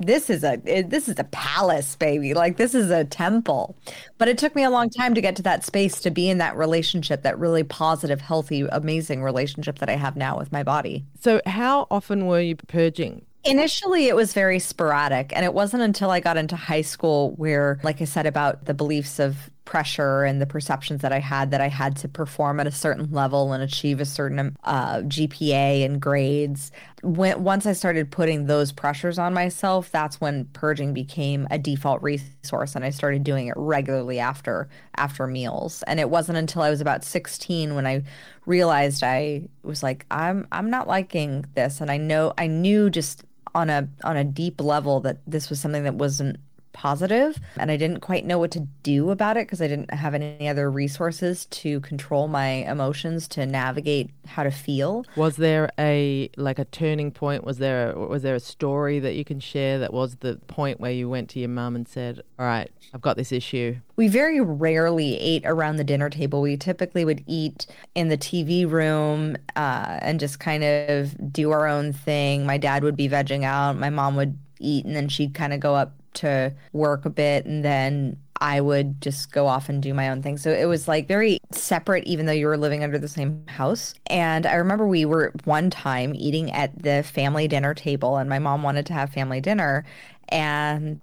This 0.00 0.30
is 0.30 0.42
a 0.42 0.60
eh, 0.66 0.82
this 0.86 1.08
is 1.08 1.18
a 1.18 1.24
palace 1.24 1.94
baby. 1.96 2.34
Like 2.34 2.56
this 2.56 2.74
is 2.74 2.90
a 2.90 3.04
temple. 3.04 3.76
But 4.18 4.28
it 4.28 4.38
took 4.38 4.54
me 4.54 4.64
a 4.64 4.70
long 4.70 4.90
time 4.90 5.14
to 5.14 5.20
get 5.20 5.36
to 5.36 5.42
that 5.42 5.64
space 5.64 6.00
to 6.00 6.10
be 6.10 6.28
in 6.28 6.38
that 6.38 6.56
relationship 6.56 7.22
that 7.22 7.38
really 7.38 7.62
positive 7.62 8.20
healthy 8.20 8.66
amazing 8.72 9.22
relationship 9.22 9.78
that 9.78 9.88
i 9.88 9.96
have 9.96 10.16
now 10.16 10.36
with 10.38 10.50
my 10.52 10.62
body. 10.62 11.04
So 11.20 11.40
how 11.46 11.86
often 11.90 12.26
were 12.26 12.40
you 12.40 12.56
purging? 12.56 13.24
Initially, 13.44 14.08
it 14.08 14.16
was 14.16 14.34
very 14.34 14.58
sporadic. 14.58 15.34
And 15.34 15.44
it 15.44 15.54
wasn't 15.54 15.82
until 15.82 16.10
I 16.10 16.20
got 16.20 16.36
into 16.36 16.56
high 16.56 16.82
school 16.82 17.32
where, 17.36 17.80
like 17.82 18.02
I 18.02 18.04
said, 18.04 18.26
about 18.26 18.66
the 18.66 18.74
beliefs 18.74 19.18
of 19.18 19.50
pressure 19.70 20.24
and 20.24 20.42
the 20.42 20.46
perceptions 20.46 21.00
that 21.02 21.12
I 21.12 21.20
had 21.20 21.52
that 21.52 21.60
I 21.60 21.68
had 21.68 21.94
to 21.98 22.08
perform 22.08 22.58
at 22.58 22.66
a 22.66 22.72
certain 22.72 23.12
level 23.12 23.52
and 23.52 23.62
achieve 23.62 24.00
a 24.00 24.04
certain 24.04 24.56
uh, 24.64 24.96
GPA 25.02 25.84
and 25.84 26.02
grades. 26.02 26.72
When 27.04 27.44
once 27.44 27.66
I 27.66 27.72
started 27.72 28.10
putting 28.10 28.46
those 28.46 28.72
pressures 28.72 29.16
on 29.16 29.32
myself, 29.32 29.88
that's 29.92 30.20
when 30.20 30.46
purging 30.46 30.92
became 30.92 31.46
a 31.52 31.58
default 31.58 32.02
resource, 32.02 32.74
and 32.74 32.84
I 32.84 32.90
started 32.90 33.22
doing 33.22 33.46
it 33.46 33.54
regularly 33.56 34.18
after 34.18 34.68
after 34.96 35.28
meals. 35.28 35.84
And 35.86 36.00
it 36.00 36.10
wasn't 36.10 36.38
until 36.38 36.62
I 36.62 36.70
was 36.70 36.80
about 36.80 37.04
16 37.04 37.76
when 37.76 37.86
I 37.86 38.02
realized 38.46 39.04
I 39.04 39.42
was 39.62 39.84
like, 39.84 40.04
I'm 40.10 40.48
I'm 40.50 40.70
not 40.70 40.88
liking 40.88 41.46
this, 41.54 41.80
and 41.80 41.92
I 41.92 41.96
know 41.96 42.32
I 42.36 42.48
knew 42.48 42.90
just 42.90 43.24
on 43.54 43.70
a 43.70 43.88
on 44.02 44.16
a 44.16 44.24
deep 44.24 44.60
level 44.60 44.98
that 45.00 45.18
this 45.28 45.48
was 45.48 45.60
something 45.60 45.84
that 45.84 45.94
wasn't 45.94 46.38
positive 46.72 47.38
and 47.56 47.70
I 47.70 47.76
didn't 47.76 48.00
quite 48.00 48.24
know 48.24 48.38
what 48.38 48.50
to 48.52 48.60
do 48.82 49.10
about 49.10 49.36
it 49.36 49.46
because 49.46 49.60
I 49.60 49.68
didn't 49.68 49.92
have 49.92 50.14
any 50.14 50.48
other 50.48 50.70
resources 50.70 51.46
to 51.46 51.80
control 51.80 52.28
my 52.28 52.48
emotions 52.48 53.28
to 53.28 53.46
navigate 53.46 54.10
how 54.26 54.42
to 54.42 54.50
feel. 54.50 55.04
Was 55.16 55.36
there 55.36 55.70
a 55.78 56.30
like 56.36 56.58
a 56.58 56.64
turning 56.66 57.10
point? 57.10 57.44
Was 57.44 57.58
there 57.58 57.92
a, 57.92 58.06
was 58.06 58.22
there 58.22 58.34
a 58.34 58.40
story 58.40 58.98
that 59.00 59.14
you 59.14 59.24
can 59.24 59.40
share 59.40 59.78
that 59.80 59.92
was 59.92 60.16
the 60.16 60.36
point 60.46 60.80
where 60.80 60.92
you 60.92 61.08
went 61.08 61.28
to 61.30 61.40
your 61.40 61.48
mum 61.48 61.74
and 61.76 61.86
said, 61.86 62.22
"All 62.38 62.46
right, 62.46 62.70
I've 62.94 63.00
got 63.00 63.16
this 63.16 63.32
issue." 63.32 63.76
We 63.96 64.08
very 64.08 64.40
rarely 64.40 65.18
ate 65.18 65.42
around 65.44 65.76
the 65.76 65.84
dinner 65.84 66.08
table. 66.08 66.40
We 66.40 66.56
typically 66.56 67.04
would 67.04 67.22
eat 67.26 67.66
in 67.94 68.08
the 68.08 68.16
TV 68.16 68.70
room 68.70 69.36
uh, 69.56 69.98
and 70.00 70.18
just 70.20 70.40
kind 70.40 70.64
of 70.64 71.32
do 71.32 71.50
our 71.50 71.66
own 71.66 71.92
thing. 71.92 72.46
My 72.46 72.58
dad 72.58 72.82
would 72.84 72.96
be 72.96 73.08
vegging 73.08 73.44
out. 73.44 73.76
My 73.76 73.90
mom 73.90 74.16
would 74.16 74.38
eat 74.60 74.84
and 74.84 74.94
then 74.94 75.08
she'd 75.08 75.34
kind 75.34 75.52
of 75.52 75.60
go 75.60 75.74
up 75.74 75.94
to 76.14 76.54
work 76.72 77.04
a 77.04 77.10
bit 77.10 77.46
and 77.46 77.64
then 77.64 78.16
I 78.40 78.60
would 78.60 79.02
just 79.02 79.32
go 79.32 79.46
off 79.46 79.68
and 79.68 79.82
do 79.82 79.92
my 79.92 80.08
own 80.08 80.22
thing. 80.22 80.38
So 80.38 80.50
it 80.50 80.64
was 80.64 80.88
like 80.88 81.06
very 81.06 81.38
separate, 81.52 82.04
even 82.06 82.24
though 82.24 82.32
you 82.32 82.46
were 82.46 82.56
living 82.56 82.82
under 82.82 82.98
the 82.98 83.08
same 83.08 83.46
house. 83.46 83.94
And 84.06 84.46
I 84.46 84.54
remember 84.54 84.86
we 84.86 85.04
were 85.04 85.32
one 85.44 85.68
time 85.68 86.14
eating 86.14 86.50
at 86.52 86.82
the 86.82 87.02
family 87.02 87.48
dinner 87.48 87.74
table, 87.74 88.16
and 88.16 88.30
my 88.30 88.38
mom 88.38 88.62
wanted 88.62 88.86
to 88.86 88.94
have 88.94 89.12
family 89.12 89.42
dinner. 89.42 89.84
And 90.30 91.02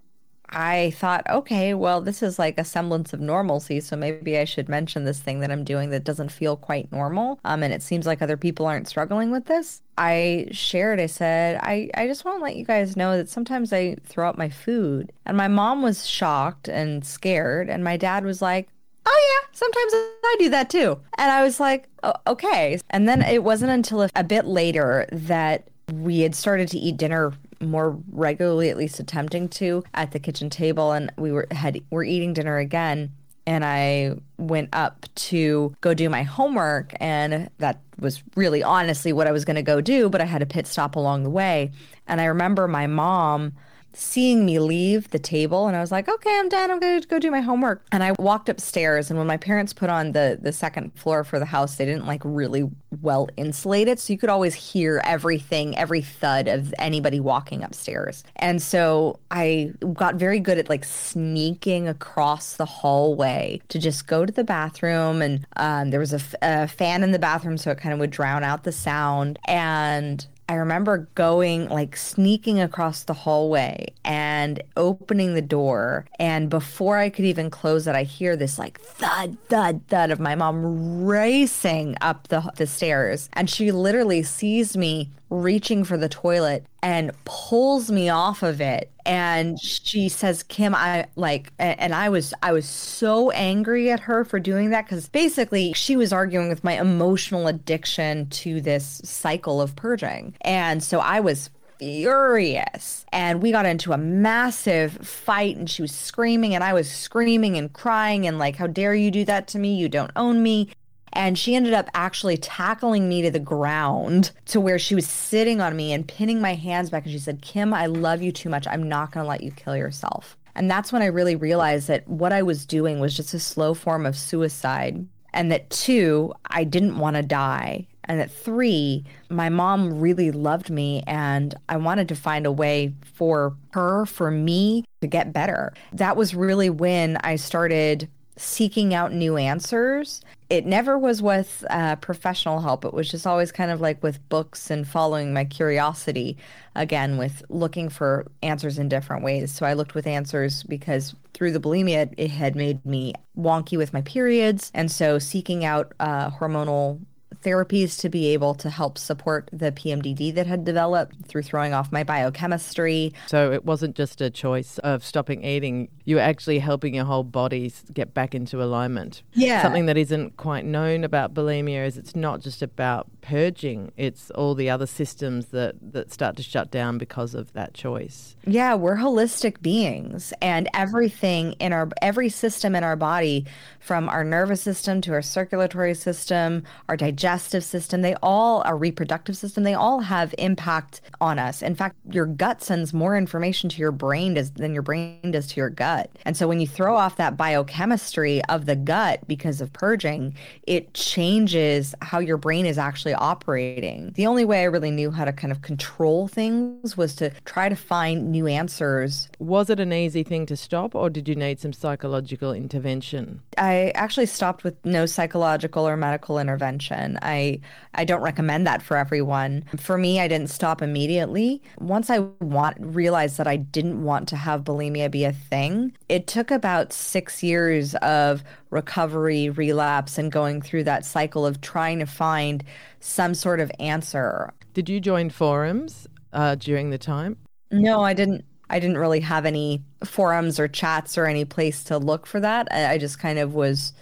I 0.49 0.91
thought, 0.91 1.29
okay, 1.29 1.73
well, 1.73 2.01
this 2.01 2.23
is 2.23 2.39
like 2.39 2.57
a 2.57 2.63
semblance 2.63 3.11
of 3.13 3.19
normalcy, 3.19 3.79
so 3.79 3.95
maybe 3.95 4.37
I 4.37 4.45
should 4.45 4.69
mention 4.69 5.03
this 5.03 5.19
thing 5.19 5.41
that 5.41 5.51
I'm 5.51 5.63
doing 5.63 5.89
that 5.89 6.03
doesn't 6.03 6.31
feel 6.31 6.55
quite 6.55 6.91
normal. 6.91 7.39
Um, 7.43 7.63
and 7.63 7.73
it 7.73 7.83
seems 7.83 8.05
like 8.05 8.21
other 8.21 8.37
people 8.37 8.65
aren't 8.65 8.87
struggling 8.87 9.29
with 9.29 9.45
this. 9.45 9.81
I 9.97 10.47
shared, 10.51 10.99
I 10.99 11.07
said, 11.07 11.59
I, 11.61 11.89
I 11.95 12.07
just 12.07 12.23
want 12.23 12.39
to 12.39 12.43
let 12.43 12.55
you 12.55 12.63
guys 12.63 12.95
know 12.95 13.17
that 13.17 13.29
sometimes 13.29 13.73
I 13.73 13.95
throw 14.05 14.29
up 14.29 14.37
my 14.37 14.49
food. 14.49 15.11
And 15.25 15.35
my 15.35 15.47
mom 15.47 15.81
was 15.81 16.07
shocked 16.07 16.69
and 16.69 17.05
scared, 17.05 17.69
and 17.69 17.83
my 17.83 17.97
dad 17.97 18.23
was 18.23 18.41
like, 18.41 18.69
Oh, 19.09 19.41
yeah, 19.41 19.47
sometimes 19.53 19.93
I 19.93 20.35
do 20.37 20.49
that 20.49 20.69
too. 20.69 20.99
And 21.17 21.31
I 21.31 21.41
was 21.41 21.61
like, 21.61 21.87
oh, 22.03 22.13
okay. 22.27 22.77
And 22.89 23.07
then 23.07 23.21
it 23.21 23.41
wasn't 23.41 23.71
until 23.71 24.01
a, 24.01 24.09
a 24.17 24.23
bit 24.23 24.45
later 24.45 25.07
that 25.13 25.69
we 25.93 26.19
had 26.19 26.35
started 26.35 26.67
to 26.69 26.77
eat 26.77 26.97
dinner 26.97 27.31
more 27.61 27.97
regularly, 28.11 28.69
at 28.69 28.77
least 28.77 28.99
attempting 28.99 29.49
to, 29.49 29.83
at 29.93 30.11
the 30.11 30.19
kitchen 30.19 30.49
table, 30.49 30.91
and 30.91 31.11
we 31.17 31.31
were 31.31 31.47
had 31.51 31.81
were 31.89 32.03
eating 32.03 32.33
dinner 32.33 32.57
again. 32.57 33.11
And 33.45 33.63
I 33.63 34.15
went 34.37 34.69
up 34.73 35.05
to 35.15 35.73
go 35.79 35.93
do 35.93 36.09
my 36.09 36.23
homework, 36.23 36.93
and 36.99 37.49
that 37.59 37.79
was 37.97 38.21
really 38.35 38.61
honestly 38.61 39.13
what 39.13 39.25
I 39.25 39.31
was 39.31 39.45
going 39.45 39.55
to 39.55 39.61
go 39.61 39.79
do. 39.79 40.09
But 40.09 40.19
I 40.21 40.25
had 40.25 40.41
a 40.41 40.45
pit 40.45 40.67
stop 40.67 40.95
along 40.95 41.23
the 41.23 41.29
way, 41.29 41.71
and 42.07 42.19
I 42.19 42.25
remember 42.25 42.67
my 42.67 42.87
mom 42.87 43.53
seeing 43.93 44.45
me 44.45 44.59
leave 44.59 45.09
the 45.09 45.19
table 45.19 45.67
and 45.67 45.75
I 45.75 45.81
was 45.81 45.91
like, 45.91 46.07
okay, 46.07 46.37
I'm 46.37 46.49
done. 46.49 46.69
I'm 46.69 46.79
going 46.79 47.01
to 47.01 47.07
go 47.07 47.19
do 47.19 47.31
my 47.31 47.41
homework. 47.41 47.83
And 47.91 48.03
I 48.03 48.11
walked 48.19 48.49
upstairs. 48.49 49.09
And 49.09 49.17
when 49.17 49.27
my 49.27 49.37
parents 49.37 49.73
put 49.73 49.89
on 49.89 50.11
the, 50.11 50.37
the 50.39 50.51
second 50.51 50.93
floor 50.93 51.23
for 51.23 51.39
the 51.39 51.45
house, 51.45 51.75
they 51.75 51.85
didn't 51.85 52.05
like 52.05 52.21
really 52.23 52.69
well 53.01 53.27
insulate 53.37 53.87
it. 53.87 53.99
So 53.99 54.13
you 54.13 54.19
could 54.19 54.29
always 54.29 54.53
hear 54.53 55.01
everything, 55.03 55.75
every 55.77 56.01
thud 56.01 56.47
of 56.47 56.73
anybody 56.77 57.19
walking 57.19 57.63
upstairs. 57.63 58.23
And 58.35 58.61
so 58.61 59.19
I 59.31 59.73
got 59.93 60.15
very 60.15 60.39
good 60.39 60.57
at 60.57 60.69
like 60.69 60.85
sneaking 60.85 61.87
across 61.87 62.55
the 62.55 62.65
hallway 62.65 63.61
to 63.69 63.79
just 63.79 64.07
go 64.07 64.25
to 64.25 64.31
the 64.31 64.43
bathroom. 64.43 65.21
And 65.21 65.45
um, 65.55 65.89
there 65.89 65.99
was 65.99 66.13
a, 66.13 66.21
a 66.41 66.67
fan 66.67 67.03
in 67.03 67.11
the 67.11 67.19
bathroom, 67.19 67.57
so 67.57 67.71
it 67.71 67.79
kind 67.79 67.93
of 67.93 67.99
would 67.99 68.11
drown 68.11 68.43
out 68.43 68.63
the 68.63 68.71
sound. 68.71 69.39
And 69.45 70.25
I 70.49 70.55
remember 70.55 71.09
going 71.15 71.67
like 71.67 71.97
sneaking 71.97 72.59
across 72.61 73.03
the 73.03 73.13
hallway 73.13 73.93
and 74.05 74.63
opening 74.77 75.33
the 75.33 75.41
door. 75.41 76.05
And 76.19 76.49
before 76.49 76.97
I 76.97 77.09
could 77.09 77.25
even 77.25 77.49
close 77.49 77.85
it, 77.85 77.95
I 77.95 78.03
hear 78.03 78.37
this 78.37 78.57
like 78.57 78.79
thud, 78.79 79.37
thud, 79.49 79.81
thud 79.89 80.09
of 80.09 80.19
my 80.19 80.35
mom 80.35 81.05
racing 81.05 81.97
up 81.99 82.29
the, 82.29 82.49
the 82.55 82.65
stairs. 82.67 83.29
And 83.33 83.49
she 83.49 83.71
literally 83.71 84.23
sees 84.23 84.77
me 84.77 85.09
reaching 85.29 85.83
for 85.83 85.97
the 85.97 86.09
toilet 86.09 86.65
and 86.81 87.11
pulls 87.25 87.91
me 87.91 88.09
off 88.09 88.43
of 88.43 88.61
it. 88.61 88.91
And 89.05 89.59
she 89.59 90.09
says 90.09 90.43
kim 90.43 90.75
i 90.75 91.05
like 91.15 91.53
and 91.59 91.95
i 91.95 92.09
was 92.09 92.33
i 92.43 92.51
was 92.51 92.67
so 92.67 93.31
angry 93.31 93.89
at 93.89 94.01
her 94.01 94.25
for 94.25 94.37
doing 94.37 94.71
that 94.71 94.83
because 94.83 95.07
basically 95.07 95.71
she 95.71 95.95
was 95.95 96.11
arguing 96.11 96.49
with 96.49 96.61
my 96.63 96.77
emotional 96.77 97.47
addiction 97.47 98.27
to 98.29 98.59
this 98.59 99.01
cycle 99.05 99.61
of 99.61 99.75
purging. 99.75 100.35
And 100.41 100.83
so 100.83 100.99
i 100.99 101.21
was 101.21 101.49
furious. 101.79 103.05
And 103.11 103.41
we 103.41 103.51
got 103.51 103.65
into 103.65 103.93
a 103.93 103.97
massive 103.97 104.93
fight 104.93 105.57
and 105.57 105.69
she 105.69 105.81
was 105.81 105.91
screaming 105.91 106.55
and 106.55 106.63
I 106.63 106.73
was 106.73 106.89
screaming 106.89 107.57
and 107.57 107.71
crying 107.71 108.27
and 108.27 108.39
like 108.39 108.55
how 108.55 108.67
dare 108.67 108.95
you 108.95 109.11
do 109.11 109.25
that 109.25 109.47
to 109.49 109.59
me? 109.59 109.75
You 109.75 109.89
don't 109.89 110.11
own 110.15 110.41
me 110.41 110.69
and 111.17 111.37
she 111.37 111.55
ended 111.55 111.73
up 111.73 111.89
actually 111.95 112.37
tackling 112.37 113.09
me 113.09 113.23
to 113.23 113.31
the 113.31 113.39
ground 113.39 114.29
to 114.45 114.61
where 114.61 114.77
she 114.77 114.93
was 114.93 115.07
sitting 115.07 115.59
on 115.59 115.75
me 115.75 115.91
and 115.91 116.07
pinning 116.07 116.39
my 116.39 116.53
hands 116.53 116.91
back. 116.91 117.05
And 117.05 117.11
she 117.11 117.17
said, 117.17 117.41
Kim, 117.41 117.73
I 117.73 117.87
love 117.87 118.21
you 118.21 118.31
too 118.31 118.49
much. 118.49 118.67
I'm 118.67 118.87
not 118.87 119.11
going 119.11 119.23
to 119.23 119.27
let 119.27 119.41
you 119.41 119.49
kill 119.49 119.75
yourself. 119.75 120.37
And 120.53 120.69
that's 120.69 120.93
when 120.93 121.01
I 121.01 121.07
really 121.07 121.35
realized 121.35 121.87
that 121.87 122.07
what 122.07 122.31
I 122.31 122.43
was 122.43 122.67
doing 122.67 122.99
was 122.99 123.15
just 123.15 123.33
a 123.33 123.39
slow 123.39 123.73
form 123.73 124.05
of 124.05 124.15
suicide. 124.15 125.07
And 125.33 125.51
that 125.51 125.71
two, 125.71 126.33
I 126.51 126.63
didn't 126.63 126.99
want 126.99 127.15
to 127.15 127.23
die. 127.23 127.87
And 128.03 128.19
that 128.19 128.29
three, 128.29 129.03
my 129.29 129.49
mom 129.49 129.99
really 129.99 130.29
loved 130.29 130.69
me 130.69 131.03
and 131.07 131.55
I 131.67 131.77
wanted 131.77 132.07
to 132.09 132.15
find 132.15 132.45
a 132.45 132.51
way 132.51 132.93
for 133.15 133.55
her, 133.71 134.05
for 134.05 134.29
me 134.29 134.85
to 135.01 135.07
get 135.07 135.33
better. 135.33 135.73
That 135.93 136.15
was 136.15 136.35
really 136.35 136.69
when 136.69 137.17
I 137.17 137.37
started 137.37 138.07
seeking 138.37 138.93
out 138.93 139.13
new 139.13 139.35
answers. 139.35 140.21
It 140.49 140.65
never 140.65 140.97
was 140.97 141.21
with 141.21 141.65
uh, 141.69 141.97
professional 141.97 142.61
help. 142.61 142.85
It 142.85 142.93
was 142.93 143.09
just 143.09 143.27
always 143.27 143.51
kind 143.51 143.69
of 143.69 143.81
like 143.81 144.01
with 144.01 144.27
books 144.29 144.71
and 144.71 144.87
following 144.87 145.33
my 145.33 145.43
curiosity, 145.43 146.37
again, 146.73 147.17
with 147.17 147.43
looking 147.49 147.89
for 147.89 148.25
answers 148.41 148.77
in 148.77 148.87
different 148.87 149.23
ways. 149.23 149.51
So 149.51 149.65
I 149.65 149.73
looked 149.73 149.93
with 149.93 150.07
answers 150.07 150.63
because 150.63 151.15
through 151.33 151.51
the 151.51 151.59
bulimia, 151.59 152.13
it 152.17 152.31
had 152.31 152.55
made 152.55 152.85
me 152.85 153.13
wonky 153.37 153.77
with 153.77 153.91
my 153.91 154.01
periods. 154.01 154.71
And 154.73 154.89
so 154.89 155.19
seeking 155.19 155.65
out 155.65 155.93
uh, 155.99 156.29
hormonal 156.29 157.01
therapies 157.43 157.99
to 158.01 158.09
be 158.09 158.27
able 158.27 158.53
to 158.55 158.69
help 158.69 158.97
support 158.97 159.49
the 159.51 159.71
PMDD 159.71 160.33
that 160.35 160.47
had 160.47 160.65
developed 160.65 161.25
through 161.25 161.43
throwing 161.43 161.73
off 161.73 161.91
my 161.91 162.03
biochemistry. 162.03 163.13
So 163.27 163.51
it 163.51 163.65
wasn't 163.65 163.95
just 163.95 164.21
a 164.21 164.29
choice 164.29 164.77
of 164.79 165.03
stopping 165.03 165.43
eating, 165.43 165.89
you 166.05 166.15
were 166.15 166.21
actually 166.21 166.59
helping 166.59 166.95
your 166.95 167.05
whole 167.05 167.23
body 167.23 167.71
get 167.93 168.13
back 168.13 168.33
into 168.33 168.61
alignment. 168.61 169.23
Yeah. 169.33 169.61
Something 169.61 169.85
that 169.87 169.97
isn't 169.97 170.37
quite 170.37 170.65
known 170.65 171.03
about 171.03 171.33
bulimia 171.33 171.85
is 171.85 171.97
it's 171.97 172.15
not 172.15 172.41
just 172.41 172.61
about 172.61 173.07
purging, 173.21 173.91
it's 173.97 174.31
all 174.31 174.55
the 174.55 174.69
other 174.69 174.85
systems 174.85 175.47
that, 175.47 175.75
that 175.81 176.11
start 176.11 176.35
to 176.37 176.43
shut 176.43 176.71
down 176.71 176.97
because 176.97 177.33
of 177.33 177.53
that 177.53 177.73
choice. 177.73 178.35
Yeah, 178.45 178.75
we're 178.75 178.97
holistic 178.97 179.61
beings 179.61 180.33
and 180.41 180.69
everything 180.73 181.53
in 181.53 181.73
our 181.73 181.89
every 182.01 182.29
system 182.29 182.75
in 182.75 182.83
our 182.83 182.95
body 182.95 183.45
from 183.79 184.09
our 184.09 184.23
nervous 184.23 184.61
system 184.61 185.01
to 185.01 185.13
our 185.13 185.21
circulatory 185.21 185.93
system, 185.93 186.63
our 186.89 186.97
digestive 186.97 187.27
system, 187.41 188.01
they 188.01 188.15
all 188.21 188.61
our 188.65 188.77
reproductive 188.77 189.37
system, 189.37 189.63
they 189.63 189.73
all 189.73 189.99
have 189.99 190.33
impact 190.37 191.01
on 191.21 191.39
us. 191.39 191.61
In 191.61 191.75
fact, 191.75 191.95
your 192.11 192.25
gut 192.25 192.61
sends 192.61 192.93
more 192.93 193.17
information 193.17 193.69
to 193.69 193.79
your 193.79 193.91
brain 193.91 194.33
does, 194.35 194.51
than 194.51 194.73
your 194.73 194.83
brain 194.83 195.31
does 195.31 195.47
to 195.47 195.59
your 195.59 195.69
gut. 195.69 196.09
And 196.25 196.35
so 196.35 196.47
when 196.47 196.59
you 196.59 196.67
throw 196.67 196.95
off 196.95 197.17
that 197.17 197.37
biochemistry 197.37 198.43
of 198.45 198.65
the 198.65 198.75
gut 198.75 199.19
because 199.27 199.61
of 199.61 199.73
purging, 199.73 200.35
it 200.63 200.93
changes 200.93 201.95
how 202.01 202.19
your 202.19 202.37
brain 202.37 202.65
is 202.65 202.77
actually 202.77 203.13
operating. 203.13 204.11
The 204.15 204.27
only 204.27 204.45
way 204.45 204.61
I 204.61 204.65
really 204.65 204.91
knew 204.91 205.11
how 205.11 205.25
to 205.25 205.33
kind 205.33 205.51
of 205.51 205.61
control 205.61 206.27
things 206.27 206.97
was 206.97 207.15
to 207.15 207.31
try 207.45 207.69
to 207.69 207.75
find 207.75 208.31
new 208.31 208.47
answers. 208.47 209.29
Was 209.39 209.69
it 209.69 209.79
an 209.79 209.93
easy 209.93 210.23
thing 210.23 210.45
to 210.47 210.55
stop, 210.55 210.95
or 210.95 211.09
did 211.09 211.27
you 211.27 211.35
need 211.35 211.59
some 211.59 211.73
psychological 211.73 212.53
intervention? 212.53 213.41
I 213.57 213.91
actually 213.95 214.25
stopped 214.25 214.63
with 214.63 214.75
no 214.85 215.05
psychological 215.05 215.87
or 215.87 215.97
medical 215.97 216.39
intervention. 216.39 217.16
I 217.21 217.59
I 217.93 218.05
don't 218.05 218.21
recommend 218.21 218.67
that 218.67 218.81
for 218.81 218.97
everyone. 218.97 219.63
For 219.77 219.97
me, 219.97 220.19
I 220.19 220.27
didn't 220.27 220.49
stop 220.49 220.81
immediately. 220.81 221.61
Once 221.79 222.09
I 222.09 222.19
want 222.39 222.77
realized 222.79 223.37
that 223.37 223.47
I 223.47 223.57
didn't 223.57 224.03
want 224.03 224.27
to 224.29 224.35
have 224.35 224.63
bulimia 224.63 225.09
be 225.09 225.23
a 225.23 225.33
thing, 225.33 225.95
it 226.09 226.27
took 226.27 226.51
about 226.51 226.93
6 226.93 227.43
years 227.43 227.95
of 227.95 228.43
recovery, 228.69 229.49
relapse 229.49 230.17
and 230.17 230.31
going 230.31 230.61
through 230.61 230.83
that 230.85 231.05
cycle 231.05 231.45
of 231.45 231.61
trying 231.61 231.99
to 231.99 232.05
find 232.05 232.63
some 232.99 233.33
sort 233.33 233.59
of 233.59 233.71
answer. 233.79 234.53
Did 234.73 234.89
you 234.89 234.99
join 234.99 235.29
forums 235.29 236.07
uh, 236.33 236.55
during 236.55 236.89
the 236.89 236.97
time? 236.97 237.37
No, 237.71 238.01
I 238.01 238.13
didn't. 238.13 238.45
I 238.69 238.79
didn't 238.79 238.97
really 238.97 239.21
have 239.21 239.45
any 239.45 239.81
forums 240.03 240.59
or 240.59 240.67
chats 240.67 241.17
or 241.17 241.25
any 241.25 241.45
place 241.45 241.85
to 241.85 241.97
look 241.97 242.27
for 242.27 242.39
that. 242.41 242.67
I 242.71 242.97
just 242.97 243.17
kind 243.17 243.39
of 243.39 243.53
was 243.53 243.93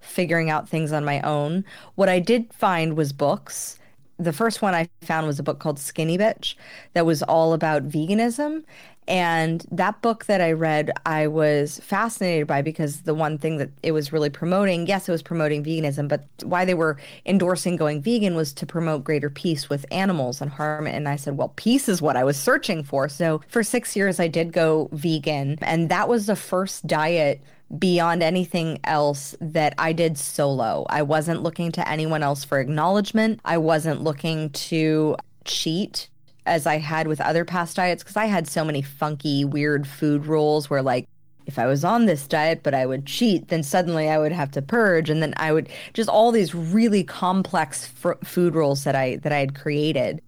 figuring 0.00 0.50
out 0.50 0.68
things 0.68 0.92
on 0.92 1.04
my 1.04 1.20
own. 1.22 1.64
What 1.94 2.08
I 2.08 2.18
did 2.18 2.52
find 2.52 2.96
was 2.96 3.12
books. 3.12 3.78
The 4.18 4.32
first 4.32 4.62
one 4.62 4.74
I 4.74 4.88
found 5.02 5.26
was 5.26 5.38
a 5.38 5.44
book 5.44 5.60
called 5.60 5.78
Skinny 5.78 6.18
Bitch 6.18 6.54
that 6.94 7.06
was 7.06 7.22
all 7.22 7.52
about 7.52 7.88
veganism. 7.88 8.64
And 9.08 9.64
that 9.70 10.02
book 10.02 10.26
that 10.26 10.42
I 10.42 10.52
read, 10.52 10.90
I 11.06 11.28
was 11.28 11.78
fascinated 11.78 12.46
by 12.46 12.60
because 12.60 13.02
the 13.02 13.14
one 13.14 13.38
thing 13.38 13.56
that 13.56 13.70
it 13.82 13.92
was 13.92 14.12
really 14.12 14.28
promoting, 14.28 14.86
yes, 14.86 15.08
it 15.08 15.12
was 15.12 15.22
promoting 15.22 15.64
veganism, 15.64 16.08
but 16.08 16.26
why 16.42 16.66
they 16.66 16.74
were 16.74 16.98
endorsing 17.24 17.76
going 17.76 18.02
vegan 18.02 18.34
was 18.34 18.52
to 18.52 18.66
promote 18.66 19.04
greater 19.04 19.30
peace 19.30 19.70
with 19.70 19.86
animals 19.90 20.42
and 20.42 20.50
harm. 20.50 20.86
And 20.86 21.08
I 21.08 21.16
said, 21.16 21.38
well, 21.38 21.54
peace 21.56 21.88
is 21.88 22.02
what 22.02 22.16
I 22.16 22.24
was 22.24 22.36
searching 22.36 22.84
for. 22.84 23.08
So 23.08 23.40
for 23.48 23.62
six 23.62 23.96
years, 23.96 24.20
I 24.20 24.28
did 24.28 24.52
go 24.52 24.90
vegan. 24.92 25.58
And 25.62 25.88
that 25.88 26.06
was 26.06 26.26
the 26.26 26.36
first 26.36 26.86
diet 26.86 27.40
beyond 27.76 28.22
anything 28.22 28.78
else 28.84 29.34
that 29.40 29.74
I 29.78 29.92
did 29.92 30.16
solo. 30.16 30.86
I 30.88 31.02
wasn't 31.02 31.42
looking 31.42 31.72
to 31.72 31.88
anyone 31.88 32.22
else 32.22 32.44
for 32.44 32.60
acknowledgement. 32.60 33.40
I 33.44 33.58
wasn't 33.58 34.02
looking 34.02 34.50
to 34.50 35.16
cheat 35.44 36.08
as 36.46 36.66
I 36.66 36.78
had 36.78 37.06
with 37.06 37.20
other 37.20 37.44
past 37.44 37.76
diets 37.76 38.02
because 38.02 38.16
I 38.16 38.26
had 38.26 38.48
so 38.48 38.64
many 38.64 38.80
funky, 38.80 39.44
weird 39.44 39.86
food 39.86 40.26
rules 40.26 40.70
where, 40.70 40.82
like, 40.82 41.06
if 41.46 41.58
I 41.58 41.66
was 41.66 41.82
on 41.82 42.04
this 42.04 42.26
diet, 42.26 42.62
but 42.62 42.74
I 42.74 42.84
would 42.84 43.06
cheat, 43.06 43.48
then 43.48 43.62
suddenly 43.62 44.08
I 44.10 44.18
would 44.18 44.32
have 44.32 44.50
to 44.52 44.62
purge, 44.62 45.08
and 45.08 45.22
then 45.22 45.32
I 45.38 45.52
would 45.52 45.70
just 45.94 46.10
all 46.10 46.30
these 46.30 46.54
really 46.54 47.02
complex 47.02 47.86
fr- 47.86 48.12
food 48.22 48.54
rules 48.54 48.84
that 48.84 48.94
I 48.94 49.16
that 49.16 49.32
I 49.32 49.38
had 49.38 49.54
created. 49.54 50.20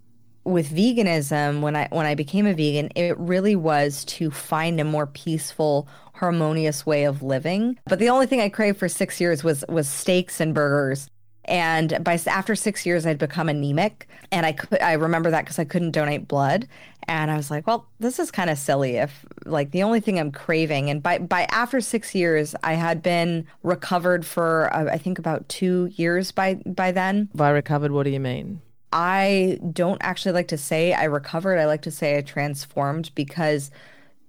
With 0.45 0.71
veganism, 0.75 1.61
when 1.61 1.77
I 1.77 1.89
when 1.91 2.07
I 2.07 2.15
became 2.15 2.47
a 2.47 2.55
vegan, 2.55 2.91
it 2.97 3.19
really 3.19 3.57
was 3.57 4.05
to 4.07 4.31
find 4.31 4.81
a 4.81 4.85
more 4.85 5.07
peaceful, 5.07 5.87
harmonious 6.15 6.87
way 6.87 7.05
of 7.05 7.23
living. 7.23 7.79
But 7.87 7.99
the 7.99 8.09
only 8.09 8.27
thing 8.27 8.41
I 8.41 8.49
craved 8.49 8.79
for 8.79 8.89
six 8.89 9.21
years 9.21 9.45
was 9.45 9.65
was 9.69 9.89
steaks 9.89 10.41
and 10.41 10.55
burgers 10.55 11.11
and 11.51 12.03
by 12.05 12.19
after 12.27 12.55
six 12.55 12.85
years, 12.87 13.07
I'd 13.07 13.19
become 13.19 13.49
anemic, 13.49 14.09
and 14.31 14.47
I 14.47 14.53
could 14.53 14.81
I 14.81 14.93
remember 14.93 15.31
that 15.31 15.45
because 15.45 15.59
I 15.59 15.65
couldn't 15.65 15.91
donate 15.91 16.29
blood, 16.29 16.69
and 17.09 17.31
I 17.31 17.37
was 17.37 17.51
like, 17.51 17.67
well, 17.67 17.87
this 17.99 18.19
is 18.19 18.31
kind 18.31 18.51
of 18.51 18.59
silly. 18.59 18.97
If 18.97 19.25
like 19.47 19.73
the 19.73 19.83
only 19.83 20.01
thing 20.01 20.19
I'm 20.19 20.33
craving, 20.33 20.91
and 20.91 21.03
by 21.03 21.19
by 21.19 21.45
after 21.51 21.81
six 21.81 22.15
years, 22.15 22.55
I 22.63 22.75
had 22.75 23.03
been 23.03 23.47
recovered 23.63 24.27
for 24.27 24.73
uh, 24.73 24.93
I 24.93 24.99
think 24.99 25.19
about 25.19 25.49
two 25.49 25.91
years 25.97 26.31
by 26.31 26.55
by 26.67 26.93
then. 26.93 27.31
By 27.35 27.51
recovered, 27.51 27.91
what 27.91 28.05
do 28.05 28.11
you 28.11 28.21
mean? 28.21 28.61
I 28.93 29.59
don't 29.73 30.01
actually 30.03 30.33
like 30.33 30.49
to 30.49 30.59
say 30.59 30.93
I 30.93 31.05
recovered. 31.05 31.59
I 31.59 31.67
like 31.67 31.83
to 31.83 31.91
say 31.91 32.19
I 32.19 32.23
transformed 32.23 33.11
because 33.15 33.71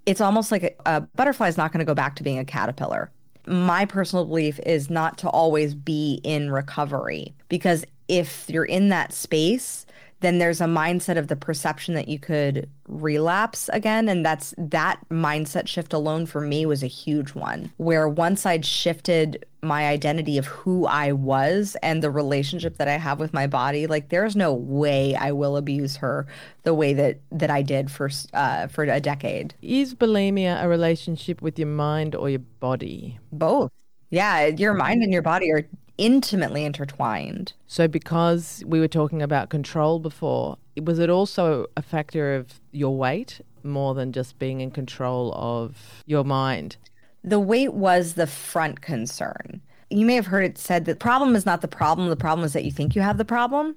it's 0.06 0.21
almost 0.21 0.52
like 0.52 0.63
a, 0.63 0.97
a 0.97 1.02
butterfly 1.02 1.47
is 1.47 1.58
not 1.58 1.71
going 1.71 1.80
to 1.80 1.86
go 1.86 1.95
back 1.95 2.15
to 2.17 2.24
being 2.24 2.39
a 2.39 2.45
caterpillar 2.45 3.12
my 3.47 3.86
personal 3.86 4.26
belief 4.26 4.60
is 4.65 4.89
not 4.89 5.17
to 5.19 5.30
always 5.30 5.74
be 5.74 6.21
in 6.24 6.52
recovery 6.52 7.34
because 7.50 7.86
if 8.08 8.50
you're 8.50 8.65
in 8.65 8.89
that 8.89 9.13
space, 9.13 9.86
then 10.19 10.38
there's 10.38 10.62
a 10.62 10.65
mindset 10.65 11.17
of 11.17 11.28
the 11.28 11.36
perception 11.36 11.95
that 11.95 12.08
you 12.08 12.19
could 12.19 12.69
relapse 12.88 13.69
again 13.74 14.08
and 14.08 14.24
that's 14.26 14.54
that 14.58 15.00
mindset 15.10 15.67
shift 15.67 15.93
alone 15.93 16.26
for 16.26 16.41
me 16.41 16.65
was 16.65 16.84
a 16.84 16.88
huge 16.88 17.34
one 17.34 17.71
where 17.78 18.08
once 18.08 18.45
I'd 18.45 18.65
shifted 18.65 19.43
my 19.62 19.88
identity 19.88 20.38
of 20.38 20.45
who 20.47 20.86
I 20.86 21.12
was 21.12 21.78
and 21.84 22.02
the 22.02 22.10
relationship 22.10 22.78
that 22.78 22.88
I 22.88 22.97
have 22.97 23.19
with 23.19 23.34
my 23.34 23.47
body 23.47 23.88
like 23.88 24.10
there's 24.10 24.36
no 24.36 24.54
way 24.54 25.15
I 25.15 25.32
will 25.32 25.56
abuse 25.56 25.95
her 25.97 26.26
the 26.63 26.74
way 26.74 26.93
that 26.93 27.19
that 27.32 27.50
I 27.50 27.62
did 27.62 27.91
for 27.91 28.10
uh, 28.34 28.67
for 28.67 28.84
a 28.84 29.00
decade 29.00 29.54
is 29.62 29.93
bulimia 29.93 30.63
a 30.63 30.67
relationship 30.67 31.41
with 31.41 31.60
your 31.60 31.67
mind 31.67 32.15
or 32.15 32.30
your 32.30 32.39
body 32.60 33.19
both 33.32 33.71
yeah 34.10 34.47
your 34.47 34.74
mind 34.74 35.04
and 35.04 35.13
your 35.13 35.21
body 35.21 35.52
are 35.52 35.65
intimately 36.02 36.65
intertwined. 36.65 37.54
So, 37.67 37.88
because 37.88 38.63
we 38.65 38.80
were 38.80 38.88
talking 38.88 39.21
about 39.21 39.50
control 39.50 40.00
before, 40.00 40.58
was 40.82 40.97
it 40.97 41.10
also 41.12 41.67
a 41.78 41.84
factor 41.84 42.36
of 42.36 42.60
your 42.71 42.97
weight 42.97 43.39
more 43.63 43.93
than 43.93 44.12
just 44.12 44.39
being 44.39 44.62
in 44.62 44.71
control 44.71 45.32
of 45.36 46.04
your 46.08 46.24
mind? 46.24 46.78
The 47.24 47.40
weight 47.40 47.74
was 47.74 48.14
the 48.14 48.26
front 48.26 48.82
concern. 48.82 49.62
You 49.92 50.06
may 50.06 50.16
have 50.16 50.28
heard 50.28 50.46
it 50.46 50.58
said 50.58 50.86
that 50.86 50.94
the 50.94 51.04
problem 51.04 51.36
is 51.36 51.46
not 51.46 51.62
the 51.62 51.68
problem, 51.68 52.10
the 52.10 52.16
problem 52.16 52.46
is 52.46 52.54
that 52.54 52.66
you 52.66 52.72
think 52.72 52.96
you 52.96 53.02
have 53.02 53.18
the 53.18 53.26
problem. 53.26 53.76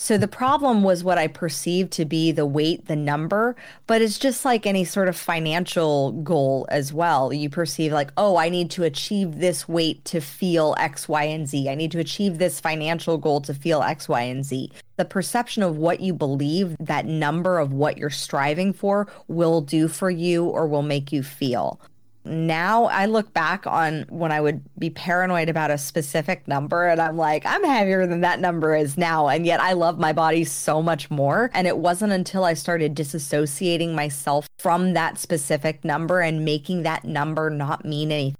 So 0.00 0.16
the 0.16 0.28
problem 0.28 0.84
was 0.84 1.02
what 1.02 1.18
I 1.18 1.26
perceived 1.26 1.92
to 1.94 2.04
be 2.04 2.30
the 2.30 2.46
weight, 2.46 2.86
the 2.86 2.96
number, 2.96 3.56
but 3.86 4.00
it's 4.00 4.18
just 4.18 4.44
like 4.44 4.64
any 4.64 4.84
sort 4.84 5.08
of 5.08 5.16
financial 5.16 6.12
goal 6.12 6.66
as 6.70 6.92
well. 6.92 7.32
You 7.32 7.50
perceive 7.50 7.92
like, 7.92 8.12
oh, 8.16 8.36
I 8.36 8.48
need 8.48 8.70
to 8.72 8.84
achieve 8.84 9.38
this 9.38 9.68
weight 9.68 10.04
to 10.06 10.20
feel 10.20 10.76
X, 10.78 11.08
Y, 11.08 11.24
and 11.24 11.48
Z. 11.48 11.68
I 11.68 11.74
need 11.74 11.90
to 11.92 11.98
achieve 11.98 12.38
this 12.38 12.60
financial 12.60 13.18
goal 13.18 13.40
to 13.42 13.52
feel 13.52 13.82
X, 13.82 14.08
Y, 14.08 14.22
and 14.22 14.44
Z. 14.44 14.70
The 14.96 15.04
perception 15.04 15.62
of 15.62 15.76
what 15.76 16.00
you 16.00 16.14
believe, 16.14 16.76
that 16.78 17.04
number 17.04 17.58
of 17.58 17.72
what 17.72 17.98
you're 17.98 18.08
striving 18.08 18.72
for, 18.72 19.08
will 19.26 19.60
do 19.60 19.88
for 19.88 20.10
you 20.10 20.44
or 20.44 20.68
will 20.68 20.82
make 20.82 21.12
you 21.12 21.22
feel 21.22 21.80
now 22.28 22.84
I 22.84 23.06
look 23.06 23.32
back 23.32 23.66
on 23.66 24.04
when 24.08 24.32
I 24.32 24.40
would 24.40 24.62
be 24.78 24.90
paranoid 24.90 25.48
about 25.48 25.70
a 25.70 25.78
specific 25.78 26.46
number 26.46 26.86
and 26.86 27.00
I'm 27.00 27.16
like, 27.16 27.44
I'm 27.46 27.64
heavier 27.64 28.06
than 28.06 28.20
that 28.20 28.40
number 28.40 28.76
is 28.76 28.96
now. 28.96 29.28
And 29.28 29.46
yet 29.46 29.60
I 29.60 29.72
love 29.72 29.98
my 29.98 30.12
body 30.12 30.44
so 30.44 30.82
much 30.82 31.10
more. 31.10 31.50
And 31.54 31.66
it 31.66 31.78
wasn't 31.78 32.12
until 32.12 32.44
I 32.44 32.54
started 32.54 32.94
disassociating 32.94 33.94
myself 33.94 34.46
from 34.58 34.94
that 34.94 35.18
specific 35.18 35.84
number 35.84 36.20
and 36.20 36.44
making 36.44 36.82
that 36.82 37.04
number 37.04 37.50
not 37.50 37.84
mean 37.84 38.12
anything. 38.12 38.36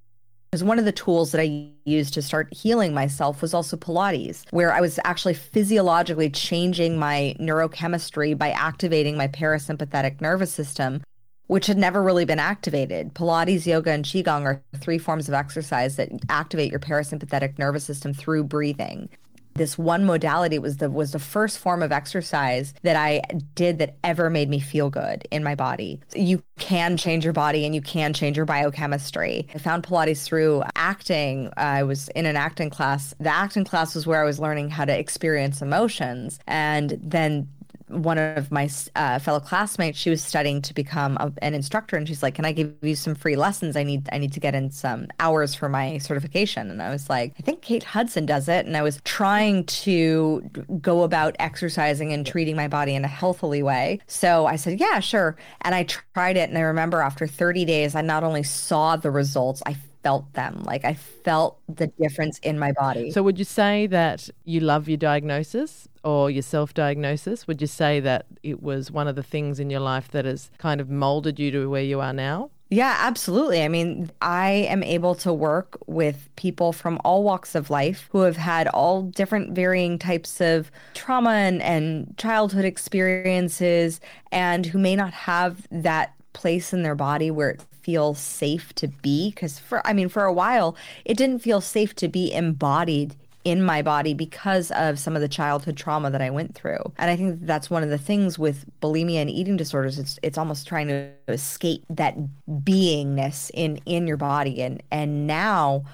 Because 0.51 0.65
one 0.65 0.79
of 0.79 0.87
the 0.87 0.93
tools 0.93 1.33
that 1.33 1.43
I 1.43 1.69
used 1.85 2.15
to 2.15 2.23
start 2.23 2.55
healing 2.55 2.95
myself 2.95 3.43
was 3.43 3.53
also 3.53 3.77
Pilates, 3.77 4.45
where 4.51 4.73
I 4.73 4.81
was 4.81 4.99
actually 5.05 5.35
physiologically 5.35 6.31
changing 6.31 6.99
my 6.99 7.37
neurochemistry 7.39 8.37
by 8.37 8.51
activating 8.53 9.19
my 9.19 9.29
parasympathetic 9.29 10.23
nervous 10.23 10.51
system 10.51 11.03
which 11.49 11.67
had 11.67 11.77
never 11.77 12.03
really 12.03 12.25
been 12.25 12.39
activated. 12.39 13.13
Pilates, 13.15 13.67
yoga, 13.67 13.91
and 13.91 14.05
Qigong 14.05 14.45
are 14.45 14.63
three 14.77 14.99
forms 14.99 15.29
of 15.29 15.35
exercise 15.35 15.97
that 15.97 16.11
activate 16.29 16.71
your 16.71 16.81
parasympathetic 16.81 17.59
nervous 17.59 17.85
system 17.85 18.15
through 18.15 18.45
breathing. 18.45 19.09
This 19.55 19.77
one 19.77 20.05
modality 20.05 20.61
was 20.61 20.77
the 20.77 20.89
was 20.89 21.11
the 21.11 21.19
first 21.19 21.59
form 21.59 21.83
of 21.83 21.91
exercise 21.91 22.75
that 22.83 22.95
I 22.95 23.23
did 23.57 23.79
that 23.79 23.97
ever 24.05 24.31
made 24.31 24.49
me 24.49 24.61
feel 24.61 24.89
good 24.89 25.27
in 25.33 25.43
my 25.43 25.57
body. 25.57 26.01
You 26.15 26.45
can 26.61 26.97
change 26.97 27.25
your 27.25 27.33
body 27.33 27.67
and 27.67 27.75
you 27.75 27.83
can 27.83 28.13
change 28.13 28.37
your 28.37 28.47
biochemistry. 28.47 29.49
I 29.53 29.59
found 29.59 29.83
Pilates 29.83 30.25
through 30.25 30.63
acting. 30.77 31.51
I 31.57 31.83
was 31.83 32.09
in 32.11 32.25
an 32.25 32.37
acting 32.37 32.71
class. 32.71 33.15
The 33.19 33.31
acting 33.31 33.65
class 33.65 33.97
was 33.97 34.07
where 34.07 34.23
I 34.23 34.25
was 34.25 34.39
learning 34.39 34.71
how 34.71 34.85
to 34.85 34.97
experience 34.97 35.61
emotions, 35.61 36.39
and 36.47 36.97
then 37.03 37.49
one 37.89 38.19
of 38.19 38.51
my 38.51 38.69
uh, 38.97 39.19
fellow 39.19 39.41
classmates 39.41 39.99
she 39.99 40.11
was 40.11 40.23
studying 40.23 40.63
to 40.63 40.75
become 40.75 41.17
a, 41.19 41.33
an 41.43 41.55
instructor 41.55 41.97
and 41.97 42.07
she's 42.07 42.23
like 42.23 42.35
can 42.35 42.45
i 42.45 42.53
give 42.53 42.75
you 42.83 42.95
some 42.95 43.15
free 43.15 43.37
lessons? 43.37 43.77
I 43.77 43.83
need 43.83 44.09
i 44.13 44.19
need 44.19 44.33
to 44.33 44.41
get 44.41 44.55
in 44.55 44.71
some 44.71 45.09
hours 45.21 45.55
for 45.55 45.69
my 45.69 45.99
certification. 45.99 46.71
And 46.71 46.83
i 46.83 46.91
was 46.91 47.09
like 47.09 47.35
i 47.39 47.43
think 47.43 47.63
kate 47.63 47.83
hudson 47.83 48.27
does 48.27 48.49
it. 48.49 48.67
And 48.67 48.77
i 48.77 48.83
was 48.83 49.01
trying 49.05 49.65
to 49.65 50.43
go 50.81 51.03
about 51.03 51.37
exercising 51.39 52.13
and 52.13 52.27
treating 52.27 52.57
my 52.57 52.69
body 52.69 52.95
in 52.95 53.05
a 53.05 53.09
healthily 53.09 53.63
way. 53.63 54.01
So 54.07 54.47
i 54.47 54.57
said 54.57 54.81
yeah 54.81 55.01
sure. 55.01 55.37
And 55.63 55.75
i 55.75 55.85
tried 55.85 56.37
it 56.37 56.49
and 56.49 56.59
i 56.59 56.63
remember 56.63 57.01
after 57.01 57.27
30 57.27 57.65
days 57.65 57.95
i 57.95 58.01
not 58.01 58.25
only 58.25 58.43
saw 58.43 58.97
the 58.97 59.11
results 59.11 59.63
i 59.67 59.77
felt 60.03 60.33
them. 60.35 60.63
Like 60.65 60.85
I 60.85 60.95
felt 60.95 61.59
the 61.69 61.89
difference 61.89 62.39
in 62.41 62.59
my 62.59 62.73
body. 62.73 63.11
So, 63.11 63.23
would 63.23 63.39
you 63.39 63.45
say 63.45 63.87
that 63.89 64.29
you 64.45 64.61
love 64.61 64.89
your 64.89 64.97
diagnosis 64.97 65.88
or 66.09 66.31
your 66.31 66.43
self 66.43 66.73
diagnosis? 66.73 67.47
Would 67.47 67.61
you 67.61 67.67
say 67.67 68.01
that 68.01 68.25
it 68.43 68.63
was 68.63 68.91
one 68.91 69.09
of 69.09 69.15
the 69.15 69.23
things 69.23 69.61
in 69.61 69.69
your 69.69 69.81
life 69.81 70.09
that 70.13 70.25
has 70.25 70.51
kind 70.57 70.81
of 70.81 70.89
molded 70.89 71.39
you 71.39 71.51
to 71.51 71.69
where 71.69 71.83
you 71.83 72.01
are 72.01 72.15
now? 72.15 72.51
Yeah, 72.71 72.97
absolutely. 72.99 73.63
I 73.63 73.69
mean, 73.69 74.11
I 74.23 74.51
am 74.71 74.83
able 74.83 75.15
to 75.17 75.33
work 75.33 75.79
with 75.87 76.31
people 76.37 76.73
from 76.73 76.99
all 77.05 77.23
walks 77.25 77.55
of 77.55 77.69
life 77.69 78.09
who 78.11 78.21
have 78.21 78.39
had 78.39 78.69
all 78.69 79.03
different 79.03 79.55
varying 79.55 79.99
types 79.99 80.41
of 80.41 80.71
trauma 80.95 81.31
and, 81.31 81.63
and 81.63 82.15
childhood 82.17 82.65
experiences 82.65 84.01
and 84.33 84.65
who 84.65 84.79
may 84.79 84.97
not 84.97 85.13
have 85.13 85.67
that 85.71 86.15
place 86.33 86.73
in 86.73 86.83
their 86.83 86.95
body 86.95 87.31
where 87.31 87.51
it 87.51 87.61
feels 87.83 88.19
safe 88.19 88.75
to 88.75 88.89
be 88.89 89.31
because 89.31 89.59
for 89.59 89.85
I 89.87 89.95
mean 89.95 90.11
for 90.11 90.25
a 90.25 90.33
while 90.33 90.77
it 91.07 91.17
didn't 91.17 91.39
feel 91.39 91.63
safe 91.63 91.95
to 91.97 92.07
be 92.07 92.31
embodied 92.33 93.17
in 93.45 93.63
my 93.63 93.83
body 93.83 94.15
because 94.15 94.71
of 94.73 94.99
some 94.99 95.15
of 95.15 95.23
the 95.23 95.29
childhood 95.29 95.77
trauma 95.77 96.11
that 96.11 96.21
I 96.21 96.31
went 96.31 96.55
through. 96.55 96.81
And 96.99 97.11
I 97.11 97.17
think 97.17 97.47
that's 97.47 97.71
one 97.71 97.83
of 97.83 97.89
the 97.89 97.99
things 97.99 98.39
with 98.39 98.65
bulimia 98.83 99.23
and 99.23 99.31
eating 99.31 99.57
disorders. 99.57 99.99
It's 99.99 100.19
it's 100.23 100.39
almost 100.39 100.67
trying 100.67 100.89
to 100.89 101.11
escape 101.29 101.85
that 101.91 102.17
beingness 102.49 103.51
in 103.55 103.79
in 103.87 104.07
your 104.07 104.17
body. 104.17 104.63
And 104.63 104.83
and 104.91 105.27
now 105.27 105.85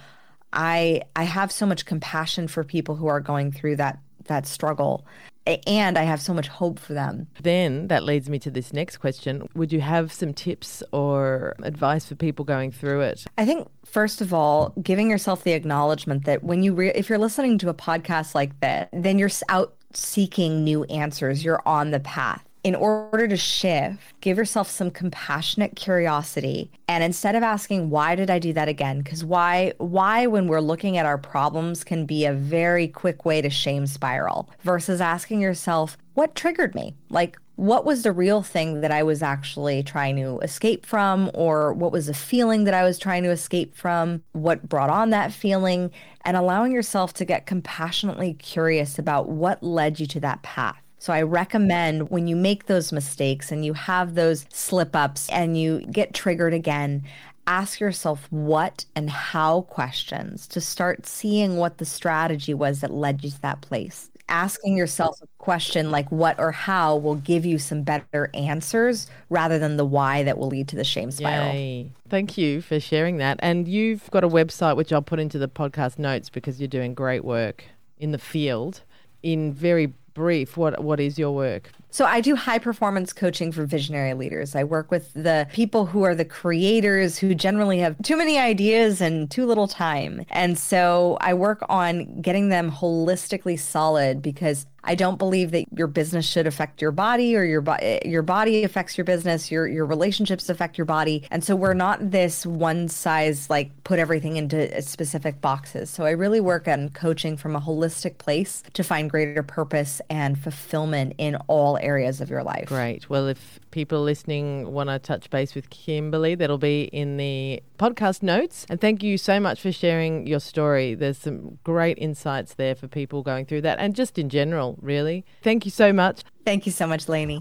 I 0.53 1.03
I 1.15 1.25
have 1.25 1.53
so 1.53 1.67
much 1.67 1.85
compassion 1.85 2.49
for 2.49 2.65
people 2.65 2.97
who 2.97 3.07
are 3.07 3.21
going 3.21 3.53
through 3.53 3.77
that 3.77 3.99
that 4.27 4.47
struggle 4.47 5.05
and 5.47 5.99
I 5.99 6.05
have 6.05 6.21
so 6.21 6.33
much 6.35 6.49
hope 6.49 6.79
for 6.79 6.95
them. 6.95 7.27
Then 7.43 7.89
that 7.89 8.05
leads 8.05 8.29
me 8.29 8.39
to 8.41 8.51
this 8.51 8.73
next 8.73 8.99
question. 8.99 9.49
Would 9.55 9.73
you 9.73 9.81
have 9.81 10.13
some 10.13 10.33
tips 10.33 10.83
or 10.93 11.55
advice 11.63 12.07
for 12.07 12.15
people 12.15 12.45
going 12.45 12.73
through 12.73 13.03
it? 13.03 13.25
I 13.37 13.45
think 13.45 13.69
first 13.85 14.21
of 14.21 14.33
all, 14.33 14.73
giving 14.83 15.11
yourself 15.11 15.45
the 15.45 15.53
acknowledgement 15.53 16.25
that 16.25 16.43
when 16.43 16.63
you 16.63 16.75
re- 16.75 16.93
if 16.95 17.09
you're 17.09 17.19
listening 17.19 17.59
to 17.59 17.69
a 17.69 17.75
podcast 17.75 18.35
like 18.35 18.59
that, 18.61 18.89
then 18.93 19.19
you're 19.19 19.31
out 19.49 19.75
seeking 19.93 20.65
new 20.65 20.85
answers. 20.85 21.45
You're 21.45 21.63
on 21.67 21.91
the 21.91 22.01
path 22.01 22.44
in 22.65 22.75
order 22.75 23.29
to 23.29 23.37
shift, 23.37 24.19
give 24.23 24.39
yourself 24.39 24.71
some 24.71 24.91
compassionate 24.91 25.77
curiosity. 25.77 26.71
And 26.89 27.05
instead 27.05 27.37
of 27.37 27.43
asking, 27.43 27.91
why 27.91 28.15
did 28.15 28.31
I 28.31 28.39
do 28.39 28.55
that 28.55 28.69
again? 28.69 29.03
Because 29.03 29.23
why, 29.23 29.75
why, 29.77 30.27
when 30.27 30.49
we're 30.49 30.61
looking 30.61 30.97
at 30.97 31.05
our 31.05 31.19
problems, 31.19 31.85
can 31.85 32.07
be 32.07 32.25
a 32.25 32.33
very 32.33 32.89
quick 32.89 33.27
way 33.27 33.43
to 33.43 33.51
shame 33.51 33.87
spiral 33.87 34.49
versus 34.63 35.03
asking 35.03 35.43
yourself, 35.43 35.99
what 36.15 36.35
triggered 36.35 36.75
me? 36.75 36.95
Like, 37.11 37.37
what 37.57 37.85
was 37.85 38.03
the 38.03 38.13
real 38.13 38.43
thing 38.43 38.81
that 38.81 38.91
I 38.91 39.03
was 39.03 39.23
actually 39.23 39.83
trying 39.83 40.17
to 40.17 40.39
escape 40.41 40.87
from, 40.87 41.31
or 41.35 41.73
what 41.75 41.93
was 41.93 42.07
the 42.07 42.15
feeling 42.15 42.65
that 42.65 42.75
I 42.75 42.83
was 42.83 42.99
trying 42.99 43.23
to 43.25 43.31
escape 43.31 43.77
from? 43.77 44.23
What 44.33 44.69
brought 44.69 44.91
on 44.91 45.11
that 45.11 45.33
feeling? 45.33 45.91
And 46.23 46.37
allowing 46.37 46.73
yourself 46.73 47.13
to 47.15 47.25
get 47.25 47.47
compassionately 47.47 48.35
curious 48.35 48.99
about 48.99 49.29
what 49.29 49.63
led 49.63 50.01
you 50.01 50.07
to 50.07 50.21
that 50.21 50.43
path. 50.43 50.81
So 51.05 51.13
I 51.13 51.21
recommend 51.21 52.09
when 52.09 52.29
you 52.29 52.35
make 52.35 52.65
those 52.65 52.91
mistakes 52.91 53.53
and 53.53 53.63
you 53.63 53.75
have 53.75 54.15
those 54.15 54.47
slip 54.49 54.97
ups 54.97 55.29
and 55.29 55.55
you 55.55 55.81
get 55.91 56.15
triggered 56.15 56.55
again, 56.55 57.03
ask 57.47 57.79
yourself 57.79 58.27
what 58.31 58.87
and 58.97 59.11
how 59.11 59.61
questions 59.69 60.47
to 60.47 60.63
start 60.63 61.05
seeing 61.05 61.59
what 61.59 61.77
the 61.77 61.85
strategy 61.85 62.55
was 62.55 62.81
that 62.81 62.91
led 62.91 63.23
you 63.23 63.29
to 63.33 63.43
that 63.43 63.61
place. 63.61 64.11
Asking 64.31 64.79
yourself 64.79 65.21
a 65.21 65.27
question 65.37 65.91
like 65.91 66.11
what 66.11 66.39
or 66.39 66.53
how 66.53 66.97
will 66.97 67.17
give 67.17 67.45
you 67.45 67.59
some 67.59 67.83
better 67.83 68.31
answers 68.33 69.07
rather 69.29 69.59
than 69.59 69.77
the 69.77 69.85
why 69.85 70.23
that 70.23 70.39
will 70.39 70.49
lead 70.49 70.69
to 70.69 70.77
the 70.77 70.85
shame 70.85 71.11
spiral. 71.11 71.53
Yay. 71.53 71.91
Thank 72.09 72.39
you 72.39 72.63
for 72.63 72.81
sharing 72.81 73.19
that. 73.19 73.39
And 73.41 73.69
you've 73.69 74.11
got 74.11 74.25
a 74.25 74.29
website 74.31 74.79
which 74.79 74.91
I'll 74.91 75.03
put 75.03 75.21
into 75.21 75.37
the 75.37 75.49
podcast 75.49 75.99
notes 75.99 76.31
because 76.31 76.59
you're 76.59 76.67
doing 76.67 76.95
great 76.95 77.27
work 77.27 77.63
in 77.99 78.13
the 78.13 78.19
field 78.19 78.81
in 79.23 79.53
very 79.53 79.93
brief, 80.15 80.57
what 80.57 80.83
what 80.83 81.01
is 81.01 81.19
your 81.19 81.33
work? 81.33 81.71
So 81.91 82.05
I 82.05 82.21
do 82.21 82.35
high 82.35 82.59
performance 82.59 83.13
coaching 83.13 83.53
for 83.53 83.67
visionary 83.67 84.15
leaders. 84.15 84.57
I 84.57 84.65
work 84.65 84.91
with 84.91 85.13
the 85.15 85.47
people 85.53 85.87
who 85.87 86.03
are 86.03 86.15
the 86.15 86.25
creators 86.25 87.19
who 87.19 87.35
generally 87.37 87.79
have 87.79 88.01
too 88.03 88.17
many 88.17 88.37
ideas 88.37 89.01
and 89.01 89.31
too 89.31 89.47
little 89.47 89.69
time. 89.69 90.25
And 90.31 90.59
so 90.59 91.19
I 91.21 91.35
work 91.35 91.65
on 91.69 92.21
getting 92.21 92.49
them 92.49 92.73
holistically 92.73 93.59
solid 93.59 94.23
because 94.23 94.67
I 94.85 94.95
don't 94.95 95.19
believe 95.19 95.51
that 95.53 95.65
your 95.77 95.87
business 95.87 96.27
should 96.27 96.47
affect 96.47 96.81
your 96.81 96.93
body 96.93 97.37
or 97.37 97.45
your 97.45 97.65
your 98.05 98.23
body 98.23 98.65
affects 98.65 98.97
your 98.97 99.05
business, 99.05 99.51
your 99.51 99.67
your 99.67 99.87
relationships 99.87 100.49
affect 100.49 100.79
your 100.79 100.85
body. 100.85 101.27
And 101.31 101.43
so 101.43 101.57
we're 101.57 101.75
not 101.75 102.11
this 102.11 102.47
one 102.47 102.89
size 102.89 103.51
like 103.51 103.71
put 103.85 103.99
everything 103.99 104.37
into 104.37 104.77
uh, 104.77 104.81
specific 104.81 105.41
boxes. 105.41 105.91
So 105.91 106.05
I 106.05 106.11
really 106.11 106.41
work 106.41 106.69
on 106.69 106.91
coaching 106.91 107.37
from 107.37 107.57
a 107.57 107.61
holistic 107.61 108.19
place 108.19 108.63
to 108.75 108.83
find 108.83 109.11
greater 109.11 109.43
purpose 109.43 110.01
and 110.11 110.39
fulfillment 110.39 111.15
in 111.19 111.37
all 111.47 111.79
areas 111.79 112.21
of 112.21 112.31
your 112.31 112.43
life. 112.43 112.71
Right. 112.71 113.09
Well, 113.09 113.29
if 113.29 113.61
people 113.75 114.01
listening 114.01 114.73
want 114.73 114.89
to 114.89 115.01
touch 115.01 115.29
base 115.31 115.53
with 115.53 115.69
Kimberly, 115.69 116.37
that'll 116.37 116.59
be 116.59 116.85
in 116.85 117.17
the 117.17 117.61
podcast 117.77 118.23
notes. 118.23 118.65
And 118.71 118.81
thank 118.81 119.03
you 119.03 119.19
so 119.19 119.41
much 119.41 119.61
for 119.61 119.73
sharing 119.73 120.29
your 120.29 120.39
story. 120.39 120.95
There's 120.95 121.19
some 121.19 121.59
great 121.65 121.99
insights 121.99 122.55
there 122.55 122.77
for 122.77 122.87
people 122.87 123.25
going 123.25 123.47
through 123.47 123.63
that 123.63 123.81
and 123.81 123.97
just 123.97 124.17
in 124.17 124.29
general, 124.29 124.79
really. 124.81 125.25
Thank 125.43 125.65
you 125.65 125.73
so 125.73 125.93
much. 125.93 126.23
Thank 126.45 126.67
you 126.67 126.73
so 126.73 126.87
much, 126.87 127.09
Lainey. 127.09 127.41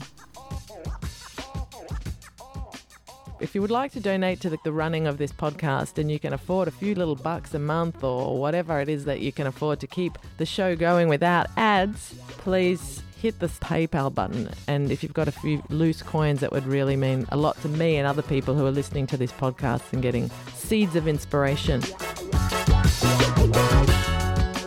If 3.39 3.53
you 3.53 3.61
would 3.61 3.71
like 3.71 3.91
to 3.91 3.99
donate 3.99 4.39
to 4.41 4.49
the, 4.49 4.57
the, 4.63 4.71
running 4.71 5.05
of 5.05 5.19
this 5.19 5.31
podcast 5.31 5.99
and 5.99 6.09
you 6.09 6.17
can 6.17 6.33
afford 6.33 6.67
a 6.67 6.71
few 6.71 6.95
little 6.95 7.15
bucks 7.15 7.53
a 7.53 7.59
month 7.59 8.03
or 8.03 8.39
whatever 8.39 8.79
it 8.79 8.89
is 8.89 9.05
that 9.05 9.19
you 9.19 9.31
can 9.31 9.45
afford 9.45 9.79
to 9.81 9.87
keep 9.87 10.17
the 10.37 10.45
show 10.45 10.75
going 10.75 11.09
without 11.09 11.47
ads, 11.57 12.15
please 12.39 13.03
hit 13.23 13.39
the 13.39 13.47
PayPal 13.47 14.13
button. 14.13 14.49
And 14.67 14.91
if 14.91 15.01
you've 15.01 15.13
got 15.13 15.29
a 15.29 15.31
few 15.31 15.63
loose 15.69 16.01
coins, 16.01 16.41
that 16.41 16.51
would 16.51 16.67
really 16.67 16.97
mean 16.97 17.25
a 17.29 17.37
lot 17.37 17.55
to 17.61 17.69
me 17.69 17.95
and 17.95 18.05
other 18.05 18.21
people 18.21 18.53
who 18.53 18.65
are 18.65 18.71
listening 18.71 19.07
to 19.07 19.15
this 19.15 19.31
podcast 19.31 19.93
and 19.93 20.01
getting 20.01 20.29
seeds 20.55 20.97
of 20.97 21.07
inspiration. 21.07 21.81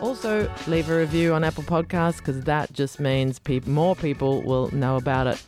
Also, 0.01 0.51
leave 0.67 0.89
a 0.89 0.97
review 0.97 1.35
on 1.35 1.45
Apple 1.45 1.65
Podcasts 1.65 2.17
because 2.17 2.41
that 2.45 2.73
just 2.73 2.99
means 2.99 3.39
pe- 3.39 3.61
more 3.67 3.95
people 3.95 4.41
will 4.41 4.75
know 4.75 4.97
about 4.97 5.27
it. 5.27 5.45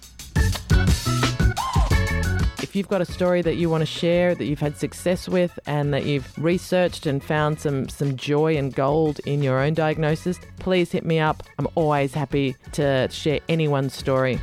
If 2.69 2.77
you've 2.77 2.89
got 2.89 3.01
a 3.01 3.07
story 3.07 3.41
that 3.41 3.55
you 3.55 3.71
want 3.71 3.81
to 3.81 3.87
share 3.87 4.35
that 4.35 4.45
you've 4.45 4.61
had 4.61 4.77
success 4.77 5.27
with 5.27 5.59
and 5.65 5.95
that 5.95 6.05
you've 6.05 6.37
researched 6.37 7.07
and 7.07 7.25
found 7.25 7.59
some 7.59 7.89
some 7.89 8.15
joy 8.15 8.59
and 8.59 8.75
gold 8.75 9.21
in 9.21 9.43
your 9.43 9.59
own 9.59 9.73
diagnosis, 9.73 10.39
please 10.59 10.93
hit 10.93 11.03
me 11.03 11.19
up. 11.19 11.43
I'm 11.59 11.67
always 11.77 12.13
happy 12.13 12.57
to 12.73 13.09
share 13.11 13.41
anyone's 13.49 13.95
story. 13.95 14.39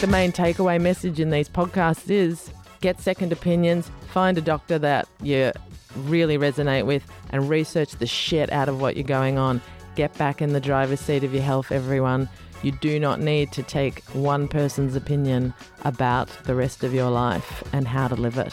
The 0.00 0.08
main 0.10 0.32
takeaway 0.32 0.80
message 0.80 1.20
in 1.20 1.30
these 1.30 1.48
podcasts 1.48 2.10
is 2.10 2.50
get 2.80 3.00
second 3.00 3.30
opinions, 3.30 3.92
find 4.08 4.36
a 4.38 4.40
doctor 4.40 4.76
that 4.80 5.06
you 5.22 5.52
really 5.98 6.36
resonate 6.36 6.84
with 6.84 7.04
and 7.30 7.48
research 7.48 7.92
the 7.92 8.08
shit 8.08 8.50
out 8.50 8.68
of 8.68 8.80
what 8.80 8.96
you're 8.96 9.04
going 9.04 9.38
on. 9.38 9.62
Get 9.94 10.12
back 10.18 10.42
in 10.42 10.52
the 10.52 10.60
driver's 10.60 10.98
seat 10.98 11.22
of 11.22 11.32
your 11.32 11.44
health, 11.44 11.70
everyone. 11.70 12.28
You 12.62 12.72
do 12.72 13.00
not 13.00 13.20
need 13.20 13.52
to 13.52 13.62
take 13.62 14.02
one 14.12 14.46
person's 14.46 14.94
opinion 14.94 15.54
about 15.84 16.28
the 16.44 16.54
rest 16.54 16.84
of 16.84 16.92
your 16.92 17.10
life 17.10 17.64
and 17.72 17.88
how 17.88 18.08
to 18.08 18.14
live 18.14 18.36
it. 18.36 18.52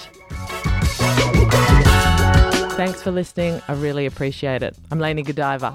Thanks 2.78 3.02
for 3.02 3.12
listening. 3.12 3.62
I 3.68 3.74
really 3.74 4.06
appreciate 4.06 4.64
it. 4.64 4.78
I'm 4.92 5.00
Lainey 5.00 5.24
Godiva. 5.24 5.74